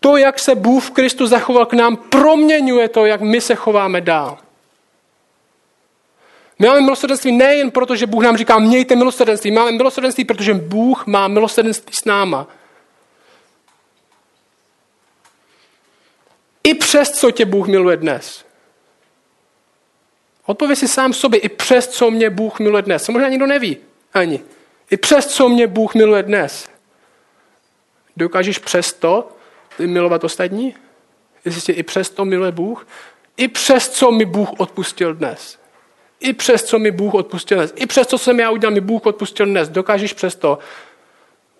To, 0.00 0.16
jak 0.16 0.38
se 0.38 0.54
Bůh 0.54 0.84
v 0.84 0.90
Kristu 0.90 1.26
zachoval 1.26 1.66
k 1.66 1.72
nám, 1.72 1.96
proměňuje 1.96 2.88
to, 2.88 3.06
jak 3.06 3.20
my 3.20 3.40
se 3.40 3.54
chováme 3.54 4.00
dál. 4.00 4.38
My 6.62 6.68
máme 6.68 6.80
milosrdenství 6.80 7.32
nejen 7.32 7.70
proto, 7.70 7.96
že 7.96 8.06
Bůh 8.06 8.24
nám 8.24 8.36
říká, 8.36 8.58
mějte 8.58 8.96
milosrdenství. 8.96 9.50
Máme 9.50 9.72
milosrdenství, 9.72 10.24
protože 10.24 10.54
Bůh 10.54 11.06
má 11.06 11.28
milosrdenství 11.28 11.94
s 11.94 12.04
náma. 12.04 12.46
I 16.64 16.74
přes, 16.74 17.10
co 17.10 17.30
tě 17.30 17.44
Bůh 17.44 17.68
miluje 17.68 17.96
dnes. 17.96 18.44
Odpověď 20.46 20.78
si 20.78 20.88
sám 20.88 21.12
sobě, 21.12 21.40
i 21.40 21.48
přes, 21.48 21.88
co 21.88 22.10
mě 22.10 22.30
Bůh 22.30 22.60
miluje 22.60 22.82
dnes. 22.82 23.08
Možná 23.08 23.28
nikdo 23.28 23.46
neví 23.46 23.76
ani. 24.14 24.40
I 24.90 24.96
přes, 24.96 25.26
co 25.26 25.48
mě 25.48 25.66
Bůh 25.66 25.94
miluje 25.94 26.22
dnes. 26.22 26.68
Dokážeš 28.16 28.58
přesto 28.58 29.36
milovat 29.78 30.24
ostatní? 30.24 30.74
Jestli 31.44 31.60
tě 31.60 31.72
i 31.72 31.82
přes 31.82 32.10
to 32.10 32.24
miluje 32.24 32.52
Bůh? 32.52 32.86
I 33.36 33.48
přes, 33.48 33.88
co 33.88 34.10
mi 34.10 34.24
Bůh 34.24 34.48
odpustil 34.58 35.14
dnes. 35.14 35.61
I 36.22 36.32
přes, 36.32 36.64
co 36.64 36.78
mi 36.78 36.90
Bůh 36.90 37.14
odpustil 37.14 37.58
dnes. 37.58 37.72
I 37.76 37.86
přes, 37.86 38.06
co 38.06 38.18
jsem 38.18 38.40
já 38.40 38.50
udělal, 38.50 38.74
mi 38.74 38.80
Bůh 38.80 39.06
odpustil 39.06 39.46
dnes. 39.46 39.68
Dokážeš 39.68 40.12
přesto 40.12 40.58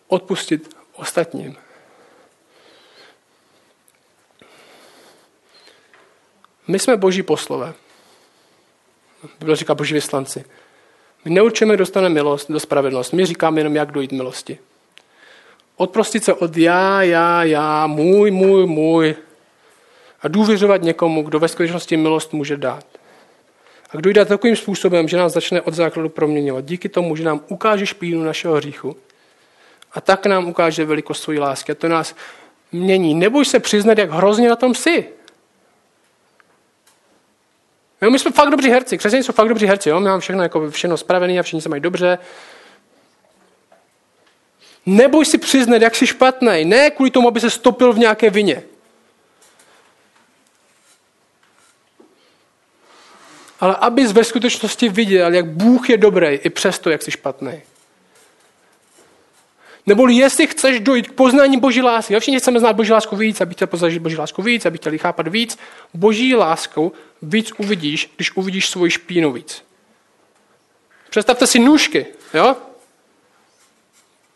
odpustit 0.09 0.77
ostatním. 0.93 1.57
My 6.69 6.79
jsme 6.79 6.97
boží 6.97 7.23
poslové. 7.23 7.75
Bible 9.39 9.57
říká 9.57 9.75
boží 9.75 9.95
vyslanci. 9.95 10.45
My 11.25 11.31
neučíme, 11.31 11.75
kdo 11.75 11.83
dostane 11.83 12.09
milost, 12.09 12.51
do 12.51 12.61
spravedlnost. 12.61 13.13
My 13.13 13.27
říkáme 13.27 13.61
jenom, 13.61 13.77
jak 13.77 13.93
dojít 13.93 14.13
milosti. 14.13 14.59
Odprostit 15.77 16.25
se 16.25 16.35
od 16.35 16.57
já, 16.57 17.03
já, 17.03 17.45
já, 17.45 17.87
můj, 17.87 18.31
můj, 18.31 18.67
můj 18.67 19.15
a 20.21 20.29
důvěřovat 20.29 20.83
někomu, 20.83 21.23
kdo 21.23 21.39
ve 21.39 21.49
skutečnosti 21.49 21.97
milost 21.97 22.33
může 22.33 22.57
dát. 22.57 22.92
A 23.93 23.97
kdo 23.97 24.11
jde 24.11 24.25
takovým 24.25 24.57
způsobem, 24.57 25.09
že 25.09 25.17
nás 25.17 25.33
začne 25.33 25.61
od 25.61 25.75
základu 25.75 26.09
proměňovat. 26.09 26.65
Díky 26.65 26.89
tomu, 26.89 27.17
že 27.17 27.25
nám 27.25 27.41
ukáže 27.49 27.87
špínu 27.87 28.25
našeho 28.25 28.55
hříchu. 28.55 28.97
A 29.93 30.01
tak 30.01 30.27
nám 30.27 30.49
ukáže 30.49 30.85
velikost 30.85 31.23
své 31.23 31.39
lásky. 31.39 31.73
A 31.73 31.75
to 31.75 31.89
nás 31.89 32.15
mění. 32.73 33.15
Neboj 33.15 33.45
se 33.45 33.61
přiznat, 33.61 33.99
jak 33.99 34.11
hrozně 34.11 34.49
na 34.49 34.57
tom 34.57 34.75
jsi. 34.75 35.09
Jo, 38.03 38.11
my 38.11 38.19
jsme 38.19 38.31
fakt 38.31 38.51
dobří 38.51 38.71
herci, 38.71 38.99
křesťané 38.99 39.23
jsou 39.23 39.33
fakt 39.33 39.49
dobří 39.49 39.67
herci, 39.67 39.89
jo? 39.89 40.01
my 40.01 40.09
máme 40.09 40.21
všechno, 40.21 40.43
jako 40.43 40.71
všechno 40.71 40.97
spravené 40.97 41.39
a 41.39 41.43
všichni 41.43 41.61
se 41.61 41.69
mají 41.69 41.83
dobře. 41.83 42.19
Neboj 44.87 45.25
si 45.25 45.39
přiznat, 45.39 45.83
jak 45.83 45.95
jsi 45.95 46.07
špatný, 46.07 46.65
ne 46.65 46.91
kvůli 46.91 47.11
tomu, 47.11 47.29
aby 47.29 47.41
se 47.41 47.51
stopil 47.51 47.93
v 47.93 47.99
nějaké 47.99 48.31
vině. 48.31 48.63
Ale 53.63 53.77
abys 53.77 54.13
ve 54.13 54.25
skutečnosti 54.25 54.89
viděl, 54.89 55.35
jak 55.35 55.47
Bůh 55.47 55.91
je 55.91 55.97
dobrý 55.97 56.27
i 56.27 56.51
přesto, 56.51 56.91
jak 56.91 57.03
jsi 57.03 57.11
špatný. 57.11 57.63
Nebo 59.87 60.09
jestli 60.09 60.47
chceš 60.47 60.81
dojít 60.81 61.09
k 61.09 61.13
poznání 61.13 61.61
Boží 61.61 61.83
lásky, 61.83 62.21
všichni 62.21 62.39
chceme 62.39 62.59
znát 62.59 62.77
Boží 62.77 62.93
lásku 62.93 63.17
víc, 63.17 63.41
aby 63.41 63.55
chtěl 63.55 63.67
poznat 63.67 63.93
Boží 63.93 64.17
lásku 64.17 64.43
víc, 64.43 64.67
aby 64.67 64.79
chtěli 64.79 64.99
chápat 64.99 65.29
víc, 65.29 65.59
Boží 65.95 66.35
lásku 66.35 66.93
víc 67.23 67.53
uvidíš, 67.59 68.13
když 68.17 68.37
uvidíš 68.37 68.69
svoji 68.69 68.91
špínu 68.91 69.33
víc. 69.33 69.65
Představte 71.11 71.47
si 71.47 71.59
nůžky, 71.59 72.07
jo? 72.35 72.57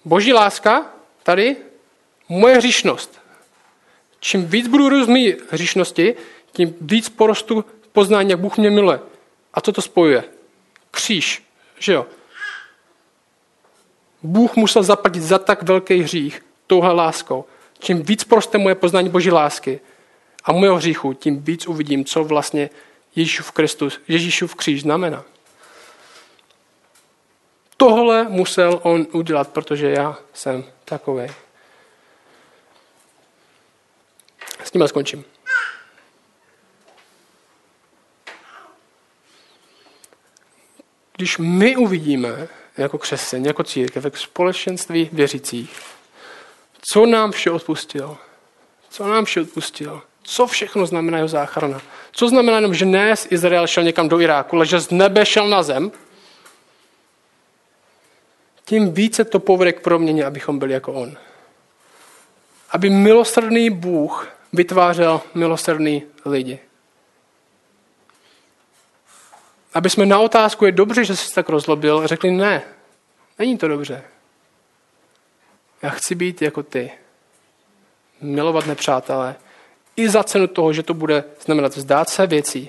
Boží 0.05 0.33
láska, 0.33 0.87
tady, 1.23 1.57
moje 2.29 2.57
hříšnost. 2.57 3.21
Čím 4.21 4.47
víc 4.47 4.67
budu 4.69 4.89
rozumět 4.89 5.53
hříšnosti, 5.53 6.15
tím 6.53 6.75
víc 6.81 7.09
porostu 7.09 7.65
poznání, 7.93 8.31
jak 8.31 8.41
Bůh 8.41 8.59
mě 8.59 8.71
miluje. 8.71 8.99
A 9.57 9.61
co 9.61 9.73
to 9.73 9.83
spojuje? 9.83 10.25
Kříž, 10.91 11.43
že 11.79 11.93
jo? 11.93 12.07
Bůh 14.23 14.57
musel 14.57 14.83
zaplatit 14.83 15.23
za 15.23 15.39
tak 15.39 15.63
velký 15.63 16.03
hřích 16.03 16.45
touhle 16.67 16.93
láskou. 16.93 17.45
Čím 17.79 18.03
víc 18.03 18.25
proste 18.25 18.59
moje 18.59 18.75
poznání 18.75 19.09
Boží 19.09 19.31
lásky 19.31 19.81
a 20.45 20.53
mojeho 20.53 20.77
hříchu, 20.77 21.13
tím 21.13 21.43
víc 21.43 21.67
uvidím, 21.67 22.05
co 22.05 22.25
vlastně 22.25 22.71
Ježíšův 23.17 23.51
Kristus, 23.53 24.01
Ježíšův 24.09 24.55
kříž 24.55 24.83
znamená. 24.83 25.25
Tohle 27.77 28.29
musel 28.29 28.81
on 28.83 29.07
udělat, 29.13 29.49
protože 29.49 29.91
já 29.91 30.17
jsem 30.35 30.65
takový. 30.85 31.27
S 34.65 34.71
tím 34.71 34.89
skončím. 34.89 35.36
Když 41.17 41.39
my 41.39 41.77
uvidíme, 41.77 42.49
jako 42.77 42.99
křesťan, 42.99 43.45
jako 43.45 43.63
církev, 43.63 44.05
jako 44.05 44.17
společenství 44.17 45.11
věřících, 45.13 45.81
co 46.81 47.07
nám 47.07 47.33
vše 47.33 47.51
odpustil, 47.51 48.17
co 48.91 49.09
nám 49.09 49.25
vše 49.25 49.41
odpustil, 49.41 50.03
co 50.23 50.47
všechno 50.47 50.87
znamená 50.87 51.19
jeho 51.19 51.29
záchrana. 51.29 51.81
Co 52.13 52.29
znamená 52.29 52.57
jenom, 52.57 52.75
že 52.75 52.85
dnes 52.85 53.27
Izrael 53.31 53.67
šel 53.67 53.85
někam 53.85 54.09
do 54.09 54.21
Iráku, 54.21 54.57
ale 54.57 54.67
že 54.67 54.81
z 54.81 54.91
nebe 54.91 55.27
šel 55.27 55.49
na 55.49 55.63
zem, 55.63 55.93
tím 58.65 58.93
více 58.93 59.25
to 59.25 59.41
povede 59.41 59.73
k 59.73 59.81
proměně, 59.81 60.25
abychom 60.25 60.59
byli 60.59 60.73
jako 60.73 60.93
on. 60.93 61.17
Aby 62.71 62.91
milosrdný 62.91 63.71
Bůh 63.71 64.29
vytvářel 64.53 65.21
milosrdný 65.35 66.03
lidi. 66.25 66.59
Aby 69.77 69.91
jsme 69.91 70.07
na 70.07 70.19
otázku, 70.19 70.67
je 70.67 70.73
dobře, 70.73 71.05
že 71.05 71.17
jsi 71.17 71.35
tak 71.35 71.49
rozlobil, 71.49 72.07
řekli 72.07 72.31
ne, 72.31 72.63
není 73.39 73.59
to 73.59 73.69
dobře. 73.69 74.03
Já 75.83 75.91
chci 75.91 76.15
být 76.15 76.43
jako 76.43 76.63
ty. 76.63 76.93
Milovat 78.21 78.67
nepřátelé. 78.67 79.37
I 79.97 80.09
za 80.09 80.25
cenu 80.25 80.47
toho, 80.47 80.73
že 80.73 80.83
to 80.83 80.95
bude 80.95 81.25
znamenat 81.45 81.77
vzdát 81.77 82.09
se 82.09 82.27
věcí. 82.27 82.65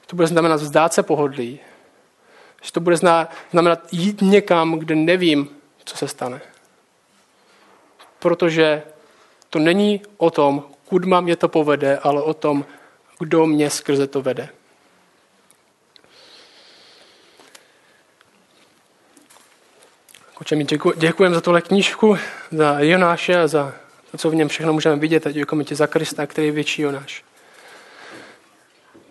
Že 0.00 0.06
to 0.06 0.16
bude 0.16 0.28
znamenat 0.28 0.60
vzdát 0.60 0.92
se 0.92 1.02
pohodlí. 1.02 1.60
Že 2.62 2.72
to 2.72 2.80
bude 2.80 2.96
znamenat 2.96 3.80
jít 3.92 4.22
někam, 4.22 4.78
kde 4.78 4.94
nevím, 4.94 5.48
co 5.84 5.96
se 5.96 6.08
stane. 6.08 6.40
Protože 8.18 8.82
to 9.50 9.58
není 9.58 10.02
o 10.16 10.30
tom, 10.30 10.64
kud 10.88 11.04
mě 11.04 11.36
to 11.36 11.48
povede, 11.48 11.98
ale 11.98 12.22
o 12.22 12.34
tom, 12.34 12.64
kdo 13.18 13.46
mě 13.46 13.70
skrze 13.70 14.06
to 14.06 14.22
vede. 14.22 14.48
Oče, 20.40 20.56
my 20.56 20.66
děkujeme 20.96 21.34
za 21.34 21.40
tuhle 21.40 21.60
knížku, 21.60 22.18
za 22.50 22.80
Jonáše 22.80 23.40
a 23.40 23.46
za 23.46 23.72
to, 24.10 24.18
co 24.18 24.30
v 24.30 24.34
něm 24.34 24.48
všechno 24.48 24.72
můžeme 24.72 24.96
vidět. 24.96 25.26
A 25.26 25.30
děkujeme 25.30 25.64
ti 25.64 25.74
za 25.74 25.86
Krista, 25.86 26.26
který 26.26 26.46
je 26.46 26.52
větší 26.52 26.82
Jonáš. 26.82 27.24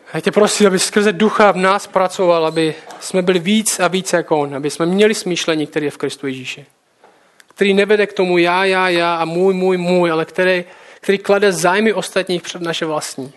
A 0.08 0.18
já 0.18 0.20
tě 0.22 0.32
prosím, 0.32 0.68
aby 0.68 0.80
skrze 0.80 1.14
ducha 1.14 1.52
v 1.52 1.58
nás 1.58 1.88
pracoval, 1.88 2.46
aby 2.46 2.76
jsme 3.00 3.22
byli 3.22 3.40
víc 3.40 3.80
a 3.80 3.88
víc 3.88 4.14
jako 4.14 4.40
on, 4.40 4.56
aby 4.56 4.70
jsme 4.70 4.86
měli 4.86 5.16
smýšlení, 5.16 5.68
které 5.68 5.86
je 5.86 5.92
v 5.92 5.98
Kristu 5.98 6.28
Ježíši. 6.28 6.66
Který 7.48 7.74
nevede 7.74 8.08
k 8.08 8.14
tomu 8.14 8.38
já, 8.38 8.66
já, 8.66 8.90
já 8.90 9.16
a 9.16 9.26
můj, 9.26 9.54
můj, 9.54 9.78
můj, 9.78 10.12
ale 10.12 10.26
který, 10.26 10.64
který 11.02 11.18
klade 11.18 11.54
zájmy 11.54 11.94
ostatních 11.94 12.42
před 12.42 12.62
naše 12.62 12.86
vlastní. 12.86 13.34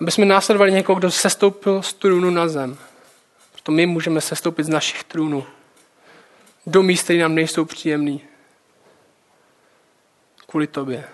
Aby 0.00 0.10
jsme 0.10 0.26
následovali 0.26 0.72
někoho, 0.72 0.98
kdo 0.98 1.10
sestoupil 1.10 1.82
z 1.82 1.94
trůnu 1.94 2.30
na 2.30 2.48
zem. 2.48 2.76
Proto 3.52 3.72
my 3.72 3.86
můžeme 3.86 4.20
sestoupit 4.20 4.64
z 4.64 4.68
našich 4.68 5.04
trůnů 5.04 5.44
do 6.66 6.82
míst, 6.82 7.02
které 7.02 7.18
nám 7.18 7.34
nejsou 7.34 7.64
příjemný. 7.64 8.20
Kvůli 10.46 10.66
tobě. 10.66 11.04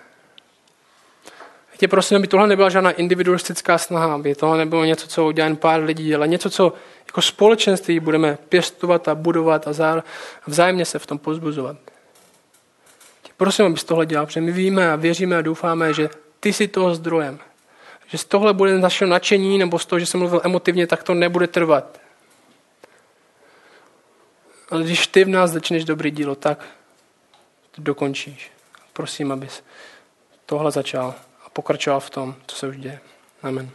Tě 1.77 1.87
prosím, 1.87 2.17
aby 2.17 2.27
tohle 2.27 2.47
nebyla 2.47 2.69
žádná 2.69 2.91
individualistická 2.91 3.77
snaha, 3.77 4.13
aby 4.13 4.35
tohle 4.35 4.57
nebylo 4.57 4.85
něco, 4.85 5.07
co 5.07 5.25
udělá 5.25 5.47
jen 5.47 5.55
pár 5.55 5.83
lidí, 5.83 6.15
ale 6.15 6.27
něco, 6.27 6.49
co 6.49 6.73
jako 7.07 7.21
společenství 7.21 7.99
budeme 7.99 8.37
pěstovat 8.49 9.07
a 9.07 9.15
budovat 9.15 9.67
a 9.67 10.03
vzájemně 10.47 10.85
se 10.85 10.99
v 10.99 11.05
tom 11.05 11.17
pozbuzovat. 11.17 11.77
Tě 13.21 13.31
prosím, 13.37 13.65
abys 13.65 13.83
tohle 13.83 14.05
dělal, 14.05 14.25
protože 14.25 14.41
my 14.41 14.51
víme 14.51 14.91
a 14.91 14.95
věříme 14.95 15.37
a 15.37 15.41
doufáme, 15.41 15.93
že 15.93 16.09
ty 16.39 16.53
jsi 16.53 16.67
toho 16.67 16.95
zdrojem. 16.95 17.39
Že 18.07 18.17
z 18.17 18.25
tohle 18.25 18.53
bude 18.53 18.79
naše 18.79 19.05
nadšení, 19.05 19.57
nebo 19.57 19.79
z 19.79 19.85
toho, 19.85 19.99
že 19.99 20.05
jsem 20.05 20.19
mluvil 20.19 20.41
emotivně, 20.43 20.87
tak 20.87 21.03
to 21.03 21.13
nebude 21.13 21.47
trvat. 21.47 21.98
Ale 24.69 24.83
když 24.83 25.07
ty 25.07 25.23
v 25.23 25.29
nás 25.29 25.51
začneš 25.51 25.85
dobrý 25.85 26.11
dílo, 26.11 26.35
tak 26.35 26.65
to 27.71 27.81
dokončíš. 27.81 28.51
Prosím, 28.93 29.31
abys 29.31 29.63
tohle 30.45 30.71
začal 30.71 31.15
a 31.45 31.49
pokračoval 31.49 31.99
v 31.99 32.09
tom, 32.09 32.35
co 32.47 32.55
se 32.55 32.67
už 32.67 32.77
děje. 32.77 32.99
Amen. 33.43 33.69